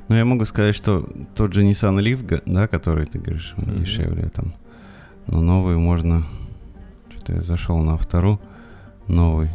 [0.09, 3.80] Ну, я могу сказать, что тот же Nissan Leaf, да, который ты говоришь, mm-hmm.
[3.80, 4.53] дешевле там.
[5.26, 6.24] Но новый можно...
[7.09, 8.39] Что-то я зашел на вторую.
[9.07, 9.49] Новый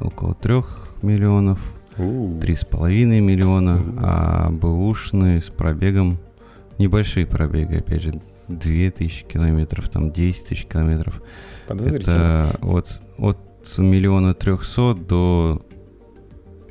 [0.00, 1.60] около трех миллионов,
[2.40, 6.18] три с половиной миллиона, а бэушные с пробегом,
[6.78, 11.22] небольшие пробеги, опять же, 2000 километров, там 10 тысяч километров.
[11.68, 13.38] Это от, от
[13.78, 15.62] миллиона трехсот до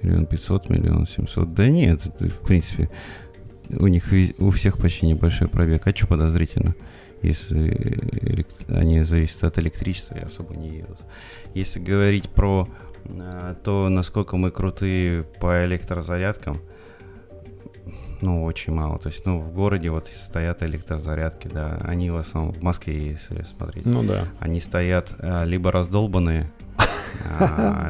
[0.01, 1.53] миллион пятьсот, миллион семьсот.
[1.53, 2.89] Да нет, это, в принципе,
[3.69, 5.85] у них у всех почти небольшой пробег.
[5.85, 6.75] А что подозрительно?
[7.21, 10.99] Если они зависят от электричества и особо не едут.
[11.53, 12.67] Если говорить про
[13.05, 16.61] Э, то насколько мы крутые по электрозарядкам,
[18.21, 18.99] ну, очень мало.
[18.99, 23.41] То есть, ну, в городе вот стоят электрозарядки, да, они в основном в Москве, если
[23.43, 23.85] смотреть.
[23.85, 24.27] Ну да.
[24.39, 26.60] Они стоят а, либо раздолбанные, а,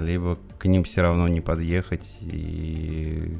[0.02, 2.06] либо к ним все равно не подъехать.
[2.22, 3.38] И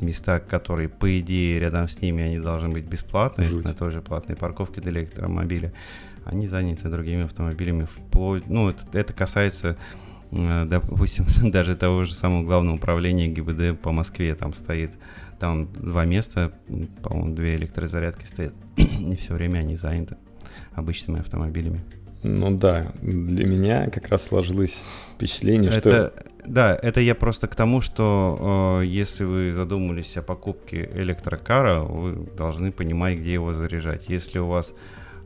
[0.00, 3.64] места, которые, по идее, рядом с ними, они должны быть бесплатные, Жуть.
[3.64, 5.72] на той же платной парковке для электромобиля,
[6.24, 8.46] они заняты другими автомобилями вплоть...
[8.48, 9.76] Ну, это, это касается
[10.30, 14.90] Э, допустим, даже того же самого главного управления ГИБД по Москве там стоит,
[15.38, 16.52] там два места,
[17.02, 20.16] по-моему, две электрозарядки стоят, и все время они заняты
[20.74, 21.80] обычными автомобилями.
[22.22, 24.82] Ну да, для меня как раз сложилось
[25.14, 26.12] впечатление, это, что...
[26.46, 32.26] Да, это я просто к тому, что э, если вы задумались о покупке электрокара, вы
[32.36, 34.08] должны понимать, где его заряжать.
[34.08, 34.72] Если у вас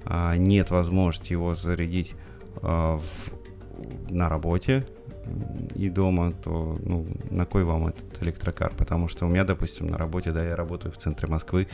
[0.05, 2.15] э, нет возможности его зарядить
[2.61, 3.03] э, в,
[4.11, 4.85] на работе
[5.77, 8.73] и дома, то ну, на кой вам этот электрокар?
[8.77, 11.69] Потому что у меня, допустим, на работе, да, я работаю в центре Москвы,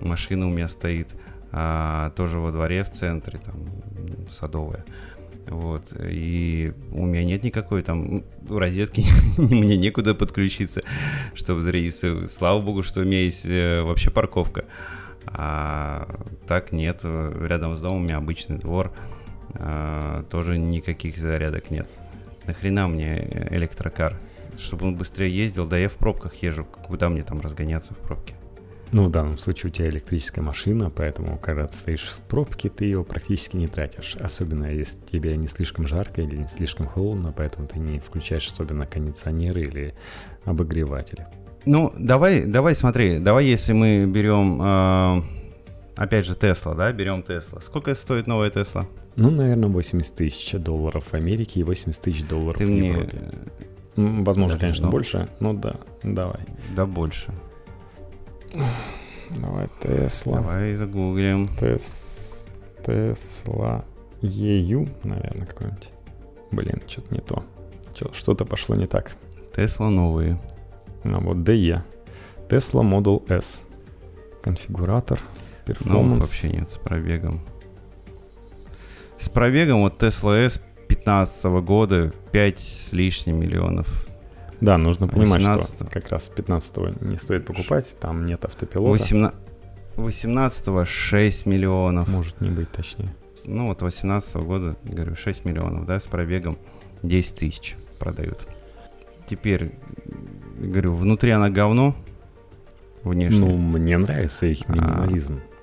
[0.00, 1.08] машина у меня стоит
[1.50, 3.54] а, тоже во дворе в центре, там,
[4.28, 4.84] садовая.
[5.46, 9.04] Вот, и у меня нет никакой там розетки,
[9.38, 10.82] мне некуда подключиться,
[11.34, 12.26] чтобы зарядиться.
[12.26, 14.66] Слава богу, что у меня есть э, вообще парковка.
[15.26, 16.08] А
[16.46, 18.92] так нет, рядом с домом у меня обычный двор,
[19.54, 21.86] а, тоже никаких зарядок нет.
[22.46, 24.18] Нахрена мне электрокар?
[24.58, 28.37] Чтобы он быстрее ездил, да я в пробках езжу, куда мне там разгоняться в пробке?
[28.90, 32.86] Ну, в данном случае у тебя электрическая машина, поэтому, когда ты стоишь в пробке, ты
[32.86, 34.16] его практически не тратишь.
[34.16, 38.86] Особенно, если тебе не слишком жарко или не слишком холодно, поэтому ты не включаешь особенно
[38.86, 39.94] кондиционеры или
[40.44, 41.26] обогреватели.
[41.66, 45.22] Ну, давай, давай смотри, давай если мы берем, э,
[45.96, 47.60] опять же, Тесла, да, берем Тесла.
[47.60, 48.86] Сколько стоит новая Тесла?
[49.16, 52.88] Ну, наверное, 80 тысяч долларов в Америке и 80 тысяч долларов ты в мне...
[52.88, 53.18] Европе.
[53.96, 55.74] Возможно, Даже конечно, больше, но да,
[56.04, 56.40] давай.
[56.76, 57.34] Да больше.
[59.30, 60.36] Давай Тесла.
[60.36, 61.48] Давай загуглим.
[61.48, 62.48] Тес...
[62.84, 63.84] Тесла
[64.22, 65.90] EU, наверное, какой-нибудь.
[66.50, 67.44] Блин, что-то не то.
[68.12, 69.16] Что-то пошло не так.
[69.54, 70.40] Тесла новые.
[71.04, 71.82] А вот DE.
[72.48, 73.64] Tesla Model S.
[74.42, 75.20] Конфигуратор.
[75.66, 76.02] Performance.
[76.02, 77.40] Ну, вообще нет, с пробегом.
[79.18, 84.07] С пробегом вот Tesla S 15 года 5 с лишним миллионов
[84.60, 85.74] да, нужно понимать, 18...
[85.74, 88.90] что как раз 15 не стоит покупать, там нет автопилота.
[88.90, 89.36] 18...
[89.96, 92.08] 18 6 миллионов.
[92.08, 93.14] Может не быть точнее.
[93.44, 96.58] Ну вот 18 года, говорю, 6 миллионов, да, с пробегом
[97.02, 98.46] 10 тысяч продают.
[99.28, 99.72] Теперь,
[100.58, 101.94] говорю, внутри она говно,
[103.02, 103.40] внешне.
[103.40, 105.40] Ну, мне нравится их а, минимализм.
[105.40, 105.58] А,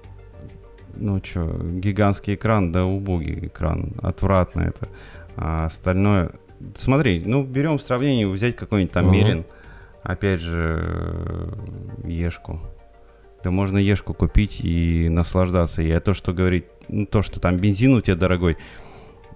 [0.95, 4.87] ну что, гигантский экран, да убогий экран, отвратно это.
[5.35, 6.31] А остальное
[6.75, 9.13] смотри, ну, берем в сравнение, взять какой-нибудь там угу.
[9.13, 9.45] Мерин,
[10.03, 11.53] опять же,
[12.03, 12.61] Ешку.
[13.43, 15.81] Да можно Ешку купить и наслаждаться.
[15.81, 18.57] И то, что говорит, ну, то, что там бензин у тебя дорогой,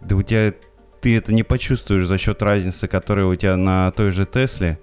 [0.01, 0.53] да у тебя,
[1.01, 4.79] ты это не почувствуешь за счет разницы, которая у тебя на той же Тесле.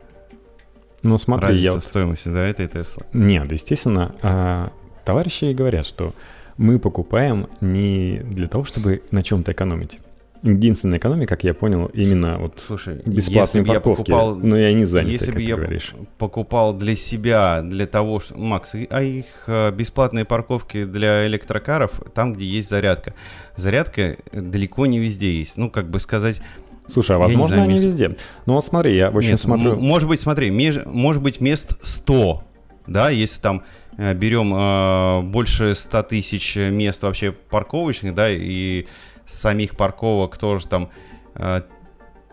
[1.03, 1.81] Ну, смотри, Разница я...
[1.81, 3.05] в стоимости, да, этой Теслы.
[3.13, 4.73] Нет, естественно, а,
[5.05, 6.15] товарищи говорят, что
[6.57, 9.99] мы покупаем не для того, чтобы на чем-то экономить
[10.47, 14.03] единственная экономия, как я понял, именно вот Слушай, бесплатные парковки.
[14.03, 15.93] покупал, но и они заняты, если бы я говоришь.
[16.19, 18.39] покупал для себя, для того, что...
[18.39, 23.15] Макс, а их э, бесплатные парковки для электрокаров там, где есть зарядка.
[23.57, 25.57] Зарядка далеко не везде есть.
[25.57, 26.41] Ну, как бы сказать...
[26.89, 27.85] Слушай, а возможно знаю, они мест...
[27.85, 28.17] везде.
[28.47, 29.75] Ну вот смотри, я очень Нет, смотрю...
[29.77, 30.79] Может быть, смотри, меж...
[30.87, 32.45] может быть мест 100,
[32.87, 33.65] да, если там
[33.99, 38.87] э, берем э, больше 100 тысяч мест вообще парковочных, да, и
[39.27, 40.91] самих парковок тоже там
[41.35, 41.63] э,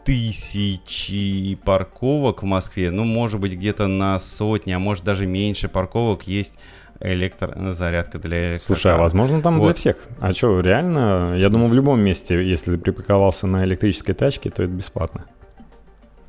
[0.03, 6.23] тысячи парковок в Москве, ну, может быть, где-то на сотни, а может даже меньше парковок
[6.23, 6.55] есть
[6.99, 8.59] электрозарядка для электрокара.
[8.59, 9.65] Слушай, а возможно там вот.
[9.65, 10.07] для всех?
[10.19, 11.35] А что, реально?
[11.37, 15.25] Я думаю, в любом месте, если ты припарковался на электрической тачке, то это бесплатно.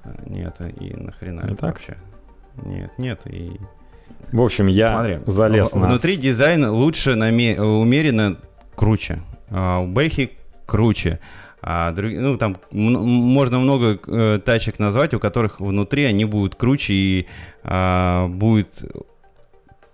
[0.04, 1.74] Э, нет, и нахрена Не так?
[1.74, 1.96] вообще?
[2.64, 3.60] Нет, нет, и...
[4.32, 5.88] В общем, я Смотри, залез в, на...
[5.88, 7.60] Внутри дизайн лучше, наме...
[7.60, 8.38] умеренно
[8.74, 9.20] круче.
[9.50, 10.32] А у Бэхи
[10.66, 11.20] круче.
[11.66, 16.92] А друг, ну, там можно много э, тачек назвать, у которых внутри они будут круче
[16.92, 17.26] и
[17.62, 18.84] э, будет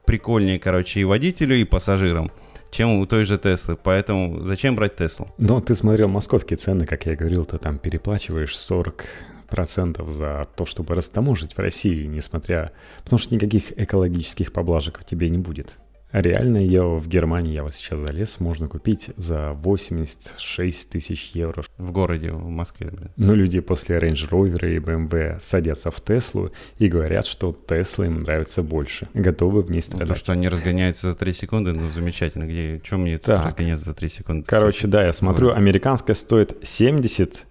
[0.05, 2.33] прикольнее, короче, и водителю, и пассажирам,
[2.73, 3.77] чем у той же Теслы.
[3.81, 5.29] Поэтому зачем брать Теслу?
[5.39, 9.05] Ну, ты смотрел московские цены, как я говорил, ты там переплачиваешь 40
[9.49, 12.73] процентов за то, чтобы растаможить в России, несмотря...
[13.05, 15.75] Потому что никаких экологических поблажек тебе не будет.
[16.13, 21.63] Реально ее в Германии, я вот сейчас залез, можно купить за 86 тысяч евро.
[21.79, 23.11] В городе, в Москве, блин.
[23.17, 28.21] Но люди после Range Rover и BMW садятся в Теслу и говорят, что Тесла им
[28.21, 29.09] нравится больше.
[29.15, 30.09] Готовы в ней страдать.
[30.09, 32.45] Ну, то, что они разгоняются за 3 секунды, ну замечательно.
[32.45, 34.47] Где, чем мне это разгоняться за 3 секунды?
[34.49, 37.47] Короче, да, я смотрю, американская стоит 70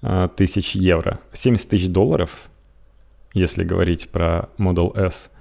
[0.00, 1.20] а, тысяч евро.
[1.34, 2.48] 70 тысяч долларов,
[3.34, 5.28] если говорить про Model S–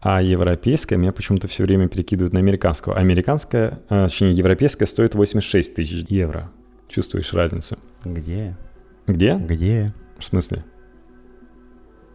[0.00, 2.96] а европейская меня почему-то все время перекидывают на американскую.
[2.96, 6.50] Американская, а, точнее, европейская стоит 86 тысяч евро.
[6.88, 7.78] Чувствуешь разницу?
[8.04, 8.56] Где?
[9.06, 9.34] Где?
[9.36, 9.92] Где?
[10.18, 10.64] В смысле?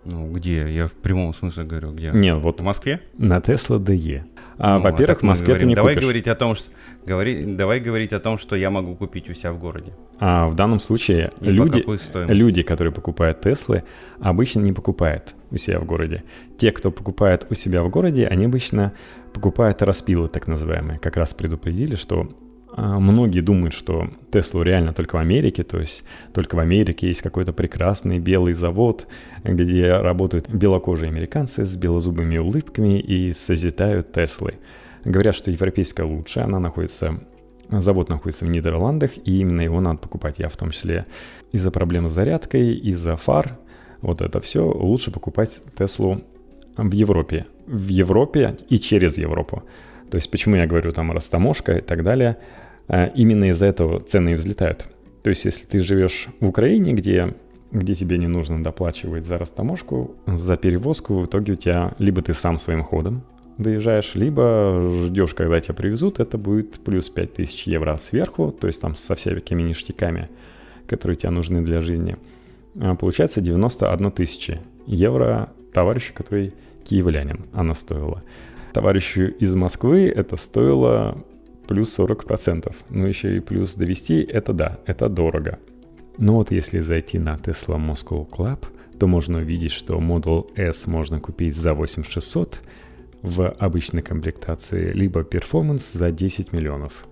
[0.03, 0.69] Ну, где?
[0.71, 2.11] Я в прямом смысле говорю, где?
[2.11, 3.01] Не, вот В Москве?
[3.17, 4.23] на Tesla DE.
[4.57, 5.69] А, Ну, во-первых, в Москве ты говорим.
[5.69, 6.03] не давай купишь.
[6.03, 6.69] говорить о том, что
[7.05, 9.93] говори, давай говорить о том, что я могу купить у себя в городе.
[10.19, 11.83] А в данном случае И люди,
[12.31, 13.83] люди, которые покупают Теслы,
[14.19, 16.23] обычно не покупают у себя в городе.
[16.57, 18.93] Те, кто покупает у себя в городе, они обычно
[19.33, 20.99] покупают распилы, так называемые.
[20.99, 22.29] Как раз предупредили, что
[22.77, 26.03] а, многие думают, что Теслу реально только в Америке, то есть
[26.33, 29.07] только в Америке есть какой-то прекрасный белый завод,
[29.43, 34.55] где работают белокожие американцы с белозубыми улыбками и созидают Теслы.
[35.05, 37.19] Говорят, что европейская лучше, она находится
[37.69, 40.35] Завод находится в Нидерландах, и именно его надо покупать.
[40.37, 41.05] Я в том числе
[41.51, 43.57] из-за проблем с зарядкой, из-за фар.
[44.01, 46.21] Вот это все лучше покупать Теслу
[46.77, 47.45] в Европе.
[47.67, 49.63] В Европе и через Европу.
[50.09, 52.37] То есть почему я говорю там растаможка и так далее.
[52.87, 54.85] А, Именно из-за этого цены и взлетают.
[55.23, 57.33] То есть если ты живешь в Украине, где,
[57.71, 62.33] где тебе не нужно доплачивать за растаможку, за перевозку, в итоге у тебя либо ты
[62.33, 63.23] сам своим ходом
[63.57, 68.95] доезжаешь, либо ждешь, когда тебя привезут, это будет плюс 5000 евро сверху, то есть там
[68.95, 70.29] со всякими ништяками,
[70.87, 72.17] которые тебе нужны для жизни.
[72.79, 76.53] А Получается 91 тысячи евро товарищу, который
[76.83, 78.23] киевлянин, она стоила.
[78.73, 81.17] Товарищу из Москвы это стоило
[81.67, 82.73] плюс 40%.
[82.89, 85.59] Ну еще и плюс довести, это да, это дорого.
[86.17, 88.65] Но вот если зайти на Tesla Moscow Club,
[88.99, 92.61] то можно увидеть, что Model S можно купить за 8600
[93.21, 97.05] в обычной комплектации, либо Performance за 10 миллионов.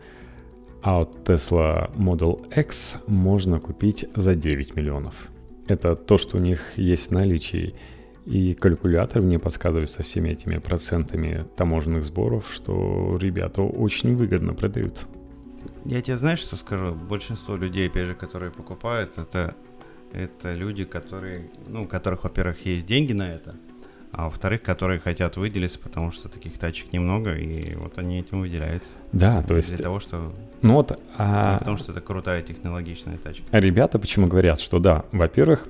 [0.82, 5.30] А вот Tesla Model X можно купить за 9 миллионов.
[5.68, 7.76] Это то, что у них есть в наличии.
[8.26, 15.06] И калькулятор мне подсказывает со всеми этими процентами таможенных сборов, что ребята очень выгодно продают.
[15.86, 16.96] Я тебе знаешь, что скажу?
[16.96, 19.56] Большинство людей, опять же, которые покупают, это,
[20.14, 23.56] это люди, которые, ну, у которых, во-первых, есть деньги на это,
[24.14, 28.92] а во-вторых, которые хотят выделиться, потому что таких тачек немного, и вот они этим выделяются.
[29.12, 29.70] Да, то есть...
[29.70, 30.32] Для того, что...
[30.62, 31.58] Ну вот, не а...
[31.58, 33.44] потому что это крутая технологичная тачка.
[33.50, 35.68] А ребята почему говорят, что да, во-первых,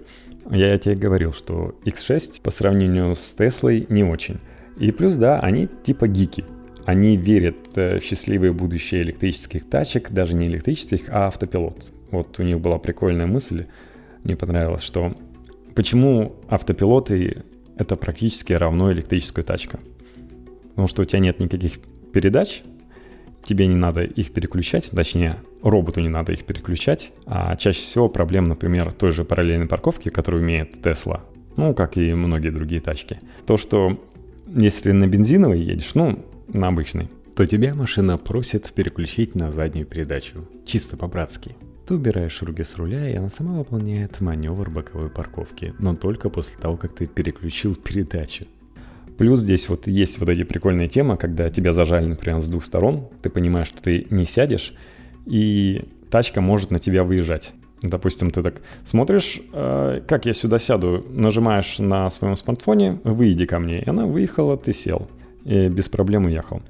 [0.52, 4.40] я тебе говорил, что X6 по сравнению с Теслой не очень.
[4.78, 6.44] И плюс, да, они типа гики.
[6.84, 11.92] Они верят э, в счастливое будущее электрических тачек, даже не электрических, а автопилот.
[12.12, 13.68] Вот у них была прикольная мысль,
[14.24, 15.16] мне понравилось, что
[15.76, 17.44] почему автопилоты
[17.78, 19.80] это практически равно электрическая тачка.
[20.70, 21.80] Потому что у тебя нет никаких
[22.14, 22.64] передач,
[23.44, 28.48] тебе не надо их переключать, точнее, роботу не надо их переключать, а чаще всего проблем,
[28.48, 31.22] например, той же параллельной парковки, которую имеет Tesla,
[31.56, 33.20] ну, как и многие другие тачки.
[33.46, 34.00] То, что
[34.48, 40.48] если на бензиновой едешь, ну, на обычной, то тебя машина просит переключить на заднюю передачу,
[40.66, 41.56] чисто по-братски.
[41.86, 46.58] Ты убираешь руки с руля, и она сама выполняет маневр боковой парковки, но только после
[46.58, 48.46] того, как ты переключил передачу.
[49.18, 53.10] Плюс здесь вот есть вот эти прикольные темы, когда тебя зажали, например, с двух сторон,
[53.22, 54.74] ты понимаешь, что ты не сядешь,
[55.26, 57.54] и тачка может на тебя выезжать.
[57.82, 63.60] Допустим, ты так смотришь, э, как я сюда сяду, нажимаешь на своем смартфоне, выйди ко
[63.60, 65.10] мне, и она выехала, ты сел,
[65.44, 66.62] и без проблем уехал.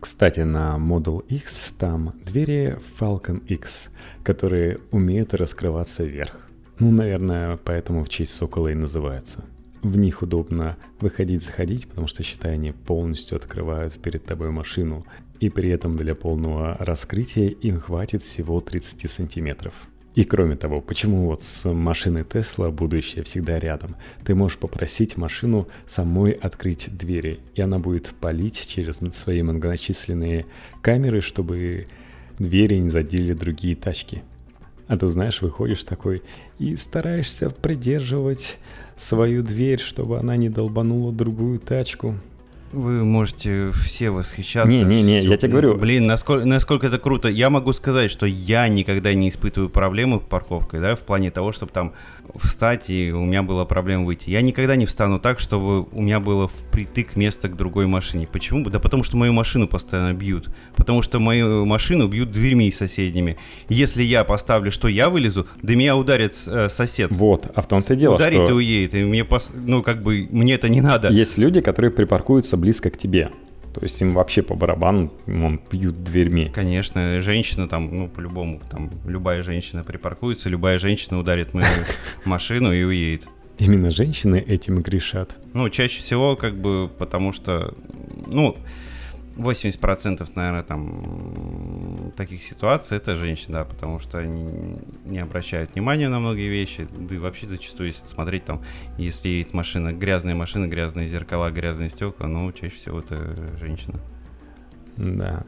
[0.00, 3.90] Кстати, на Model X там двери Falcon X,
[4.22, 6.48] которые умеют раскрываться вверх.
[6.78, 9.44] Ну, наверное, поэтому в честь сокола и называется.
[9.82, 15.04] В них удобно выходить-заходить, потому что, считай, они полностью открывают перед тобой машину,
[15.40, 19.74] и при этом для полного раскрытия им хватит всего 30 сантиметров.
[20.18, 23.94] И кроме того, почему вот с машиной Tesla будущее всегда рядом?
[24.24, 30.46] Ты можешь попросить машину самой открыть двери, и она будет палить через свои многочисленные
[30.82, 31.86] камеры, чтобы
[32.36, 34.24] двери не задели другие тачки.
[34.88, 36.24] А ты знаешь, выходишь такой
[36.58, 38.58] и стараешься придерживать
[38.96, 42.16] свою дверь, чтобы она не долбанула другую тачку.
[42.72, 44.70] Вы можете все восхищаться.
[44.70, 47.28] Не-не-не, я тебе говорю- Блин, насколько, насколько это круто.
[47.28, 51.52] Я могу сказать, что я никогда не испытываю проблемы с парковкой, да, в плане того,
[51.52, 51.94] чтобы там
[52.36, 54.30] встать, и у меня была проблема выйти.
[54.30, 58.28] Я никогда не встану так, чтобы у меня было впритык место к другой машине.
[58.30, 58.64] Почему?
[58.68, 60.50] Да потому что мою машину постоянно бьют.
[60.76, 63.36] Потому что мою машину бьют дверьми соседними.
[63.68, 67.10] Если я поставлю, что я вылезу, да меня ударит э, сосед.
[67.12, 68.50] Вот, а в том-то и дело, Ударит что...
[68.50, 68.94] и уедет.
[68.94, 71.08] И мне, пос- ну, как бы, мне это не надо.
[71.08, 73.30] Есть люди, которые припаркуются близко к тебе.
[73.74, 76.50] То есть им вообще по барабану он бьют дверьми.
[76.52, 81.66] Конечно, женщина там, ну, по-любому, там, любая женщина припаркуется, любая женщина ударит мою
[82.24, 83.28] машину и уедет.
[83.58, 85.36] Именно женщины этим и грешат.
[85.52, 87.74] Ну, чаще всего, как бы, потому что,
[88.26, 88.56] ну,
[89.38, 96.18] 80% наверное, там таких ситуаций это женщины, да, потому что они не обращают внимания на
[96.18, 98.62] многие вещи, да и вообще зачастую, если смотреть там,
[98.98, 104.00] если едет машина, грязные машины, грязные зеркала, грязные стекла, ну, чаще всего это женщина.
[104.96, 105.46] Да.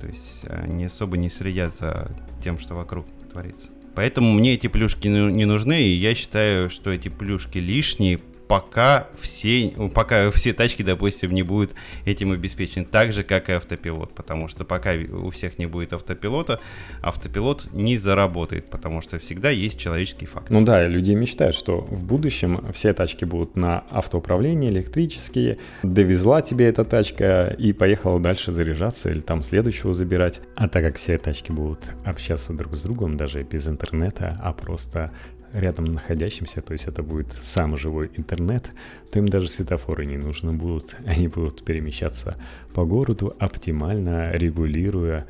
[0.00, 2.10] То есть они особо не следят за
[2.42, 3.68] тем, что вокруг творится.
[3.94, 8.20] Поэтому мне эти плюшки не нужны, и я считаю, что эти плюшки лишние,
[8.50, 14.12] пока все, пока все тачки, допустим, не будут этим обеспечены, так же, как и автопилот,
[14.12, 16.58] потому что пока у всех не будет автопилота,
[17.00, 20.50] автопилот не заработает, потому что всегда есть человеческий фактор.
[20.50, 26.66] Ну да, люди мечтают, что в будущем все тачки будут на автоуправлении, электрические, довезла тебе
[26.66, 30.40] эта тачка и поехала дальше заряжаться или там следующего забирать.
[30.56, 35.12] А так как все тачки будут общаться друг с другом, даже без интернета, а просто
[35.52, 38.70] рядом находящимся, то есть это будет сам живой интернет,
[39.10, 40.96] то им даже светофоры не нужны будут.
[41.06, 42.36] Они будут перемещаться
[42.74, 45.26] по городу, оптимально регулируя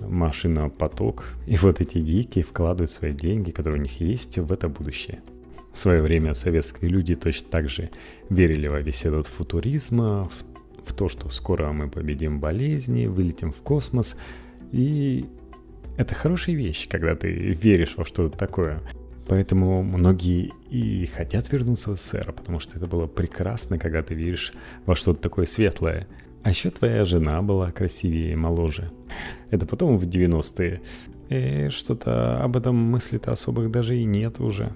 [0.00, 1.34] машинопоток.
[1.46, 5.20] И вот эти гики вкладывают свои деньги, которые у них есть, в это будущее.
[5.72, 7.90] В свое время советские люди точно так же
[8.30, 10.30] верили во весь этот футуризм, в,
[10.84, 14.16] в то, что скоро мы победим болезни, вылетим в космос.
[14.72, 15.26] И
[15.96, 18.80] это хорошая вещь, когда ты веришь во что-то такое.
[19.28, 24.54] Поэтому многие и хотят вернуться в СССР, потому что это было прекрасно, когда ты веришь
[24.86, 26.08] во что-то такое светлое.
[26.42, 28.90] А еще твоя жена была красивее и моложе.
[29.50, 30.80] Это потом в 90-е.
[31.28, 34.72] И что-то об этом мысли-то особых даже и нет уже.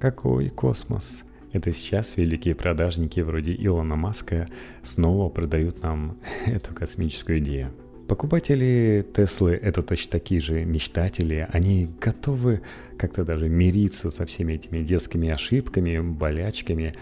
[0.00, 1.22] Какой космос?
[1.52, 4.48] Это сейчас великие продажники вроде Илона Маска
[4.82, 7.72] снова продают нам эту космическую идею.
[8.12, 11.48] Покупатели Теслы— это точно такие же мечтатели.
[11.50, 12.60] Они готовы
[12.98, 16.94] как-то даже мириться со всеми этими детскими ошибками, болячками.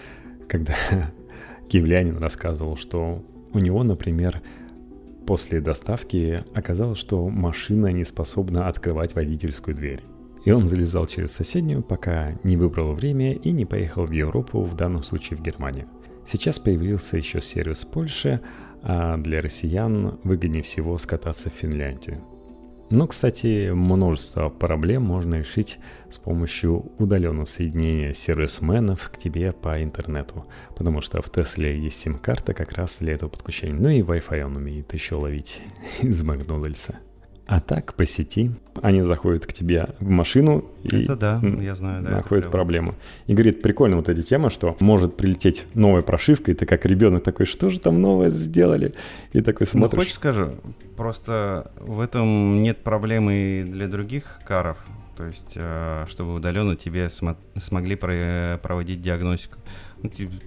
[0.46, 0.76] Когда
[1.68, 4.40] киевлянин рассказывал, что у него, например,
[5.26, 10.02] после доставки оказалось, что машина не способна открывать водительскую дверь.
[10.44, 14.76] И он залезал через соседнюю, пока не выбрал время и не поехал в Европу, в
[14.76, 15.88] данном случае в Германию.
[16.24, 18.40] Сейчас появился еще сервис Польши,
[18.82, 22.20] а для россиян выгоднее всего скататься в Финляндию.
[22.90, 25.78] Но, кстати, множество проблем можно решить
[26.10, 32.52] с помощью удаленного соединения сервисменов к тебе по интернету, потому что в Тесле есть сим-карта
[32.52, 33.78] как раз для этого подключения.
[33.78, 35.60] Ну и Wi-Fi он умеет еще ловить
[36.02, 36.98] из Макдональдса.
[37.50, 42.04] А так по сети они заходят к тебе в машину и это да, я знаю,
[42.04, 42.94] да, находят проблему.
[43.26, 47.24] И говорит, прикольно вот эта тема, что может прилететь новая прошивка, и ты как ребенок
[47.24, 48.94] такой, что же там новое сделали?
[49.32, 49.96] И такой ну, смотришь.
[49.96, 50.50] Ну, хочешь скажу,
[50.96, 54.78] просто в этом нет проблемы и для других каров,
[55.16, 59.58] то есть, э, чтобы удаленно тебе см- смогли про- проводить диагностику.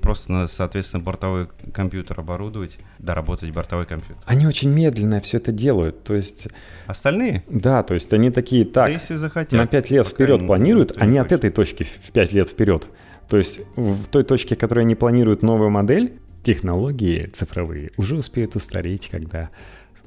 [0.02, 4.24] Просто, соответственно, бортовой компьютер оборудовать, доработать бортовой компьютер.
[4.26, 6.48] Они очень медленно все это делают, то есть...
[6.88, 7.44] Остальные?
[7.48, 11.18] Да, то есть они такие, так, да если захотят, на 5 лет вперед планируют, они
[11.18, 12.88] от этой точки в 5 лет вперед.
[13.30, 19.10] То есть в той точке, которой они планируют новую модель, технологии цифровые уже успеют устареть,
[19.10, 19.50] когда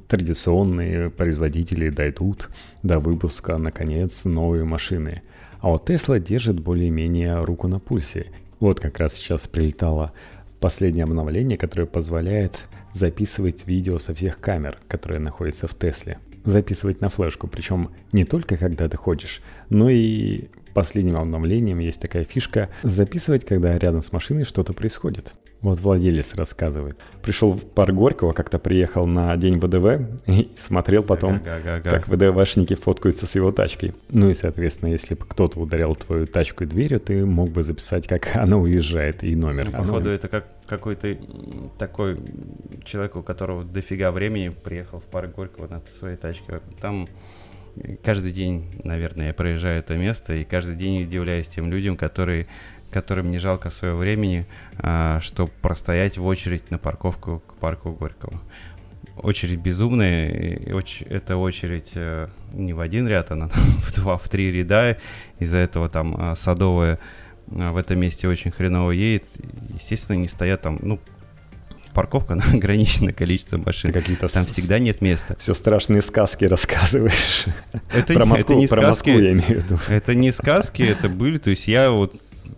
[0.09, 2.51] традиционные производители дойдут
[2.82, 5.22] до выпуска, наконец, новые машины.
[5.61, 8.26] А вот Tesla держит более-менее руку на пульсе.
[8.61, 10.12] Вот как раз сейчас прилетало
[10.61, 16.18] последнее обновление, которое позволяет записывать видео со всех камер, которые находятся в Тесле.
[16.44, 22.24] Записывать на флешку, причем не только когда ты ходишь, но и последним обновлением есть такая
[22.24, 25.34] фишка записывать, когда рядом с машиной что-то происходит.
[25.67, 26.97] Вот владелец рассказывает.
[27.23, 31.41] Пришел в парк Горького, как-то приехал на день ВДВ и смотрел потом,
[31.83, 33.93] как ВДВшники фоткаются с его тачкой.
[34.09, 38.07] Ну и, соответственно, если бы кто-то ударял твою тачку и дверью, ты мог бы записать,
[38.07, 39.73] как она уезжает и номер.
[39.73, 41.19] Ну, походу, это как какой-то
[41.81, 42.17] такой
[42.85, 46.61] человек, у которого дофига времени приехал в парк Горького на своей тачке.
[46.81, 47.09] Там
[48.05, 52.47] каждый день, наверное, я проезжаю это место, и каждый день удивляюсь тем людям, которые
[52.97, 54.47] которым не жалко своего времени,
[54.78, 58.40] а, чтобы простоять в очередь на парковку к парку Горького.
[59.18, 63.49] Очередь безумная, и оч- это очередь э, не в один ряд, она
[63.82, 64.97] в два, в три ряда,
[65.38, 66.99] из-за этого там а, садовая
[67.53, 69.24] а, в этом месте очень хреново едет.
[69.74, 70.99] Естественно, не стоят там, ну,
[71.92, 73.92] парковка на ограниченное количество машин.
[73.92, 74.47] Какие-то там с...
[74.47, 75.36] всегда нет места.
[75.38, 77.44] Все страшные сказки рассказываешь.
[77.92, 79.11] Это, про Москву, это не про сказки.
[79.11, 79.78] Москву, я имею в виду.
[79.88, 81.36] Это не сказки, это были.
[81.36, 82.14] То есть я вот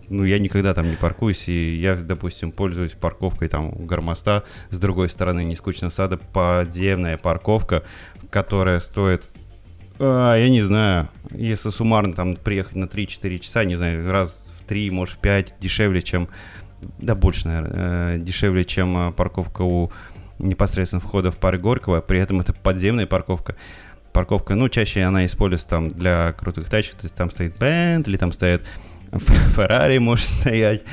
[0.09, 4.79] ну, я никогда там не паркуюсь, и я, допустим, пользуюсь парковкой там у Гармоста, с
[4.79, 7.83] другой стороны Нескучного сада подземная парковка,
[8.29, 9.29] которая стоит,
[9.99, 14.63] а, я не знаю, если суммарно там приехать на 3-4 часа, не знаю, раз в
[14.65, 16.29] 3, может в 5 дешевле, чем,
[16.99, 19.91] да больше, наверное, э, дешевле, чем э, парковка у
[20.39, 23.57] непосредственно входа в парк Горького, при этом это подземная парковка.
[24.13, 28.31] Парковка, ну, чаще она используется там для крутых тачек, то есть там стоит Bentley, там
[28.31, 28.63] стоят
[29.55, 30.83] Ferrari может стоять,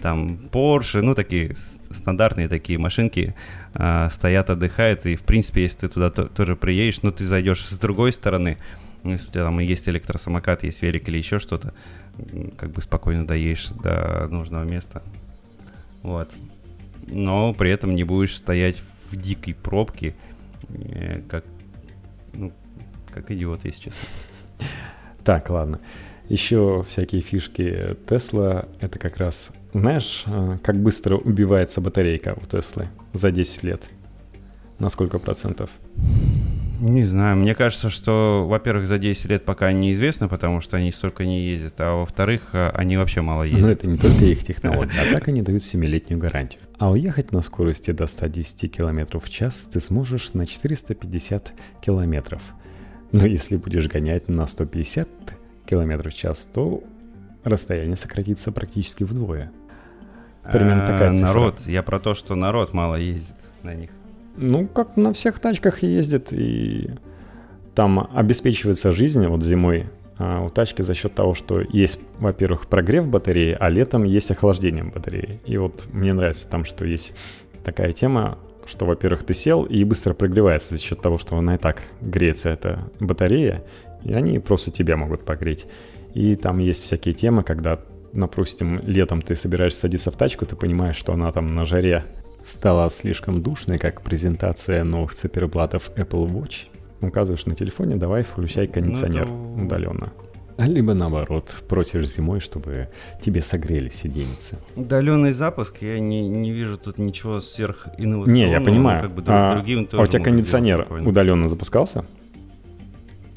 [0.00, 1.54] там Porsche, ну, такие
[1.90, 3.34] стандартные такие машинки
[3.74, 7.64] э, стоят, отдыхают, и, в принципе, если ты туда то, тоже приедешь, ну, ты зайдешь
[7.64, 8.58] с другой стороны,
[9.02, 11.72] ну, если у тебя там есть электросамокат, есть велик или еще что-то,
[12.56, 15.02] как бы спокойно доедешь до нужного места.
[16.02, 16.30] Вот.
[17.06, 20.14] Но при этом не будешь стоять в дикой пробке,
[20.68, 21.44] э, как,
[22.34, 22.52] ну,
[23.12, 24.08] как идиот, если честно.
[25.24, 25.80] Так, ладно.
[26.28, 32.88] Еще всякие фишки Тесла, это как раз, знаешь, э, как быстро убивается батарейка у Теслы
[33.14, 33.82] за 10 лет?
[34.78, 35.70] На сколько процентов?
[36.80, 41.24] Не знаю, мне кажется, что, во-первых, за 10 лет пока неизвестно, потому что они столько
[41.24, 43.62] не ездят, а во-вторых, э, они вообще мало ездят.
[43.62, 46.62] Но это не только их технология, а так они дают 7-летнюю гарантию.
[46.78, 52.38] А уехать на скорости до 110 км в час ты сможешь на 450 км.
[53.12, 55.08] Но если будешь гонять на 150
[55.68, 56.82] км в час, то
[57.44, 59.50] расстояние сократится практически вдвое.
[60.50, 61.26] Примерно такая цифра.
[61.26, 63.90] Народ, я про то, что народ мало ездит на них.
[64.36, 66.90] Ну, как на всех тачках ездит, и
[67.74, 69.86] там обеспечивается жизнь вот зимой
[70.18, 74.82] а у тачки за счет того, что есть, во-первых, прогрев батареи, а летом есть охлаждение
[74.82, 75.40] батареи.
[75.46, 77.14] И вот мне нравится там, что есть
[77.64, 81.58] такая тема, что, во-первых, ты сел и быстро прогревается за счет того, что она и
[81.58, 83.64] так греется, эта батарея,
[84.04, 85.66] и они просто тебя могут погреть.
[86.14, 87.80] И там есть всякие темы, когда,
[88.12, 92.04] допустим, летом ты собираешься садиться в тачку, ты понимаешь, что она там на жаре
[92.44, 96.68] стала слишком душной, как презентация новых циферблатов Apple Watch.
[97.00, 100.12] Указываешь на телефоне, давай включай кондиционер ну, удаленно.
[100.58, 102.88] Либо наоборот, просишь зимой, чтобы
[103.22, 104.56] тебе согрели сиденьицы.
[104.74, 108.28] Удаленный запуск, я не, не вижу тут ничего сверхинновационного.
[108.28, 109.02] Не, я понимаю.
[109.02, 112.04] Как бы, а, а у тебя кондиционер удаленно запускался?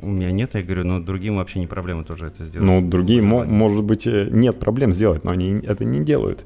[0.02, 2.68] У меня нет, я говорю, но другим вообще не проблема тоже это сделать.
[2.68, 6.46] Ну, другие, может быть, э, нет проблем сделать, но они это не делают.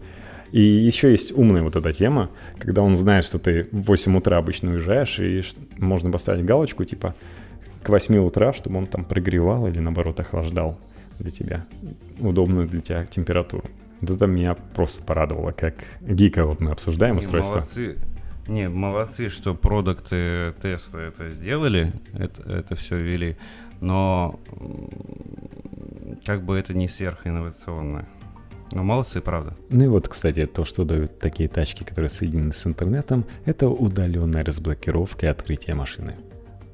[0.51, 2.29] И еще есть умная вот эта тема,
[2.59, 5.41] когда он знает, что ты в 8 утра обычно уезжаешь, и
[5.77, 7.15] можно поставить галочку, типа,
[7.83, 10.79] к 8 утра, чтобы он там прогревал или, наоборот, охлаждал
[11.19, 11.65] для тебя
[12.19, 13.63] удобную для тебя температуру.
[14.01, 17.59] Вот это меня просто порадовало, как гика вот мы обсуждаем устройство.
[17.59, 17.95] Молодцы.
[18.47, 23.37] Не, молодцы, что продукты Tesla это сделали, это, это все ввели,
[23.81, 24.39] но
[26.25, 28.07] как бы это не сверхинновационно.
[28.71, 29.55] Ну, молодцы, правда.
[29.69, 34.43] Ну и вот, кстати, то, что дают такие тачки, которые соединены с интернетом, это удаленная
[34.43, 36.15] разблокировка и открытие машины.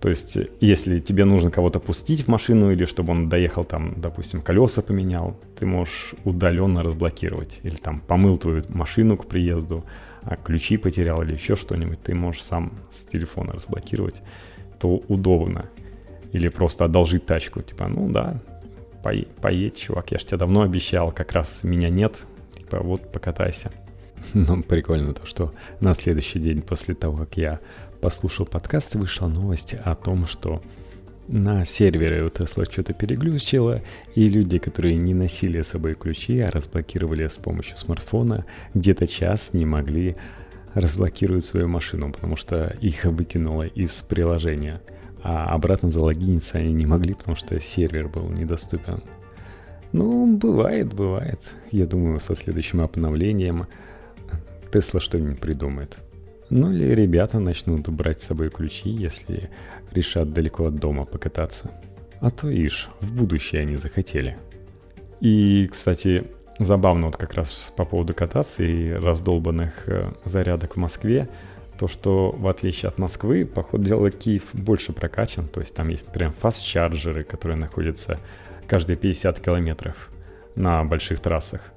[0.01, 4.41] То есть, если тебе нужно кого-то пустить в машину или чтобы он доехал там, допустим,
[4.41, 7.59] колеса поменял, ты можешь удаленно разблокировать.
[7.61, 9.85] Или там помыл твою машину к приезду,
[10.23, 14.21] а ключи потерял или еще что-нибудь, ты можешь сам с телефона разблокировать.
[14.79, 15.65] То удобно.
[16.31, 17.61] Или просто одолжить тачку.
[17.61, 18.39] Типа, ну да,
[19.41, 22.17] поедь, чувак, я же тебе давно обещал, как раз меня нет,
[22.55, 23.71] типа вот покатайся.
[24.33, 27.59] Ну, прикольно то, что на следующий день после того, как я
[28.01, 30.61] послушал подкаст, вышла новость о том, что
[31.31, 33.81] на сервере у Tesla что-то переглючило,
[34.15, 39.53] и люди, которые не носили с собой ключи, а разблокировали с помощью смартфона, где-то час
[39.53, 40.15] не могли
[40.73, 44.81] разблокировать свою машину, потому что их выкинуло из приложения
[45.23, 49.03] а обратно залогиниться они не могли, потому что сервер был недоступен.
[49.91, 51.39] Ну, бывает, бывает.
[51.71, 53.67] Я думаю, со следующим обновлением
[54.71, 55.97] Тесла что-нибудь придумает.
[56.51, 59.49] Ну или ребята начнут брать с собой ключи, если
[59.89, 61.71] решат далеко от дома покататься.
[62.19, 64.37] А то ишь, в будущее они захотели.
[65.21, 66.25] И, кстати,
[66.59, 71.29] забавно вот как раз по поводу кататься и раздолбанных э, зарядок в Москве
[71.79, 75.87] то, что в отличие от Москвы, по ходу дела, Киев больше прокачан, то есть там
[75.87, 78.19] есть прям фаст-чарджеры, которые находятся
[78.67, 80.11] каждые 50 километров
[80.55, 81.71] на больших трассах.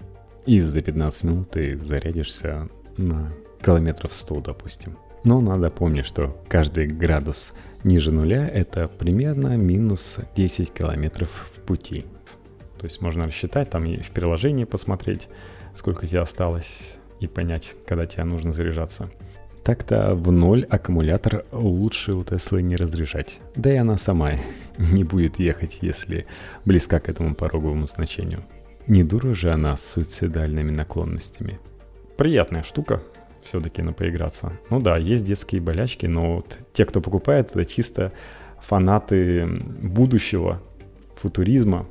[0.47, 2.69] И за 15 минут ты зарядишься
[2.99, 3.33] на
[3.65, 4.97] километров 100, допустим.
[5.25, 7.53] Но надо помнить, что каждый градус
[7.83, 12.05] ниже нуля это примерно минус 10 километров в пути.
[12.79, 15.29] То есть можно рассчитать, там и в приложении посмотреть,
[15.75, 19.11] сколько тебе осталось, и понять, когда тебе нужно заряжаться.
[19.63, 23.41] Так-то в ноль аккумулятор лучше у Теслы не разряжать.
[23.57, 24.35] Да и она сама
[24.79, 26.27] не будет ехать, если
[26.67, 28.45] близка к этому пороговому значению.
[28.87, 31.59] Не дура же она с суицидальными наклонностями.
[32.19, 33.03] Приятная штука,
[33.45, 34.53] все-таки на поиграться.
[34.71, 38.13] Ну да, есть детские болячки, но вот те, кто покупает, это чисто
[38.61, 40.61] фанаты будущего,
[41.17, 41.87] футуризма.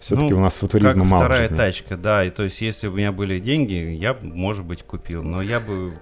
[0.00, 1.24] Все-таки ну, у нас футуризма как мало.
[1.24, 2.24] Вторая тачка, да.
[2.24, 5.22] И то есть, если бы у меня были деньги, я бы, может быть, купил.
[5.22, 5.94] Но я бы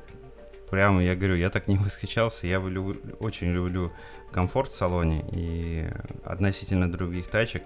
[0.70, 3.92] прямо, я говорю, я так не восхищался, я люблю, очень люблю
[4.32, 5.86] комфорт в салоне и
[6.24, 7.62] относительно других тачек,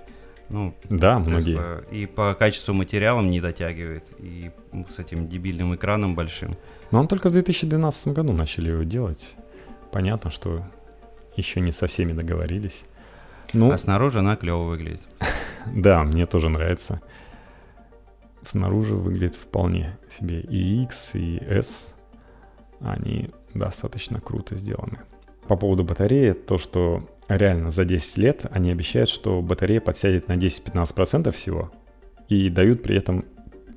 [0.48, 1.84] ну, да, многие.
[1.90, 4.50] И по качеству материалам не дотягивает, и
[4.94, 6.52] с этим дебильным экраном большим.
[6.90, 9.34] Но он только в 2012 году начали его делать.
[9.90, 10.64] Понятно, что
[11.36, 12.84] еще не со всеми договорились.
[13.52, 15.02] Ну, а снаружи она клево выглядит.
[15.74, 17.00] да, мне тоже нравится.
[18.42, 21.94] Снаружи выглядит вполне себе и X, и S.
[22.80, 25.00] Они достаточно круто сделаны.
[25.48, 30.36] По поводу батареи, то, что реально за 10 лет они обещают, что батарея подсядет на
[30.36, 31.72] 10-15% всего
[32.28, 33.24] и дают при этом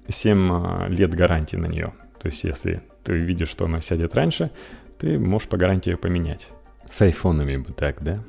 [0.08, 1.94] 7 а, лет гарантии на нее.
[2.20, 4.52] То есть если ты видишь, что она сядет раньше,
[4.98, 6.50] ты можешь по гарантии ее поменять.
[6.90, 8.24] С айфонами бы так, да?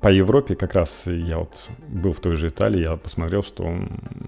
[0.00, 3.74] По Европе как раз я вот был в той же Италии, я посмотрел, что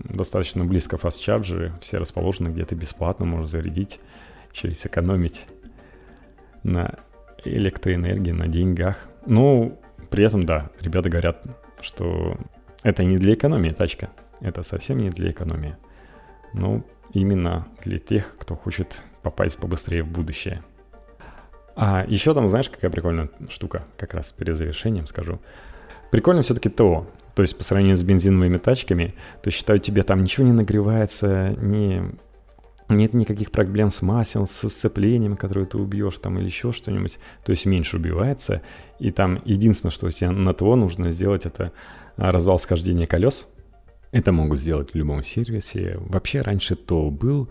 [0.05, 4.01] достаточно близко фаст-чарджеры, все расположены где-то бесплатно, можно зарядить,
[4.53, 5.47] еще и сэкономить
[6.65, 6.97] на
[7.45, 9.09] электроэнергии, на деньгах.
[9.27, 9.79] Ну,
[10.13, 11.43] при этом, да, ребята говорят,
[11.81, 12.37] что
[12.85, 14.11] это не для экономии тачка,
[14.41, 15.77] это совсем не для экономии.
[16.53, 20.63] Ну, именно для тех, кто хочет попасть побыстрее в будущее–
[21.75, 25.41] а еще там, знаешь, какая прикольная штука, как раз перед завершением скажу.
[26.11, 30.47] Прикольно все-таки то, то есть по сравнению с бензиновыми тачками, то считаю, тебе там ничего
[30.47, 32.03] не нагревается, не,
[32.89, 37.51] нет никаких проблем с маслом, с сцеплением, которое ты убьешь там или еще что-нибудь, то
[37.51, 38.63] есть меньше убивается.
[38.99, 41.73] И там единственное, что тебе на ТО нужно сделать, это
[42.17, 43.49] а, развал схождения колес.
[44.11, 45.97] Это могут сделать в любом сервисе.
[45.99, 47.49] Вообще раньше то был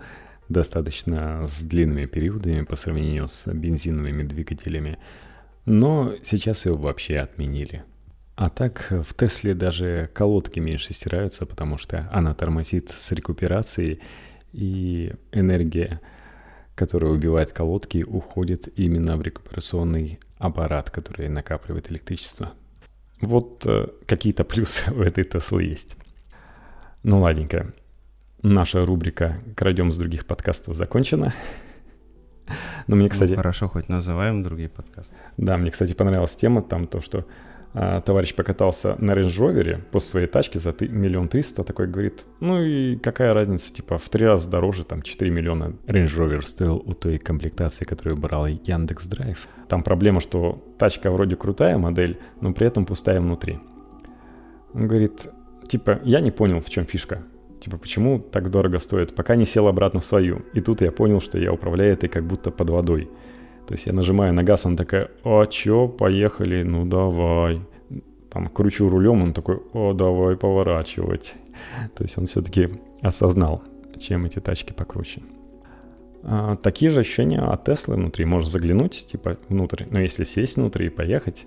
[0.47, 4.99] достаточно с длинными периодами по сравнению с бензиновыми двигателями,
[5.65, 7.83] но сейчас его вообще отменили.
[8.35, 14.01] А так в Тесле даже колодки меньше стираются, потому что она тормозит с рекуперацией,
[14.53, 15.99] и энергия,
[16.75, 22.53] которая убивает колодки, уходит именно в рекуперационный аппарат, который накапливает электричество.
[23.21, 25.95] Вот э, какие-то плюсы у этой Теслы есть.
[27.03, 27.73] Ну ладненько,
[28.41, 31.33] наша рубрика «Крадем с других подкастов» закончена.
[32.87, 33.31] Но мне, кстати...
[33.31, 35.13] Ну, хорошо, хоть называем другие подкасты.
[35.37, 37.25] Да, мне, кстати, понравилась тема там, то, что
[37.73, 42.97] товарищ покатался на Range Rover после своей тачки за миллион триста, такой говорит, ну и
[42.97, 47.17] какая разница, типа в три раза дороже, там 4 миллиона Range Rover стоил у той
[47.17, 49.47] комплектации, которую брал Яндекс Драйв.
[49.69, 53.59] Там проблема, что тачка вроде крутая модель, но при этом пустая внутри.
[54.73, 55.27] Он говорит,
[55.67, 57.23] типа, я не понял, в чем фишка.
[57.61, 59.15] Типа, почему так дорого стоит?
[59.15, 60.41] Пока не сел обратно в свою.
[60.53, 63.09] И тут я понял, что я управляю этой как будто под водой.
[63.71, 67.61] То есть я нажимаю на газ, он такая, а чё, поехали, ну давай.
[68.29, 71.35] Там кручу рулем, он такой, о, давай поворачивать.
[71.95, 72.67] То есть он все-таки
[72.99, 73.63] осознал,
[73.97, 75.21] чем эти тачки покруче.
[76.23, 78.25] А, такие же ощущения от Теслы внутри.
[78.25, 79.85] Можно заглянуть, типа, внутрь.
[79.89, 81.45] Но если сесть внутрь и поехать,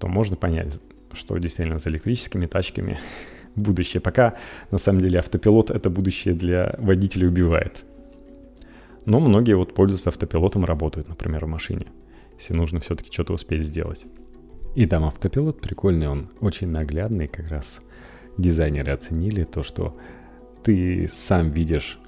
[0.00, 0.80] то можно понять,
[1.12, 2.98] что действительно с электрическими тачками
[3.54, 4.00] будущее.
[4.00, 4.34] Пока,
[4.72, 7.84] на самом деле, автопилот это будущее для водителя убивает.
[9.04, 11.86] Но многие вот пользуются автопилотом, работают, например, в машине,
[12.38, 14.06] если нужно все-таки что-то успеть сделать.
[14.74, 17.80] И там автопилот прикольный, он очень наглядный, как раз
[18.38, 19.96] дизайнеры оценили то, что
[20.62, 21.98] ты сам видишь,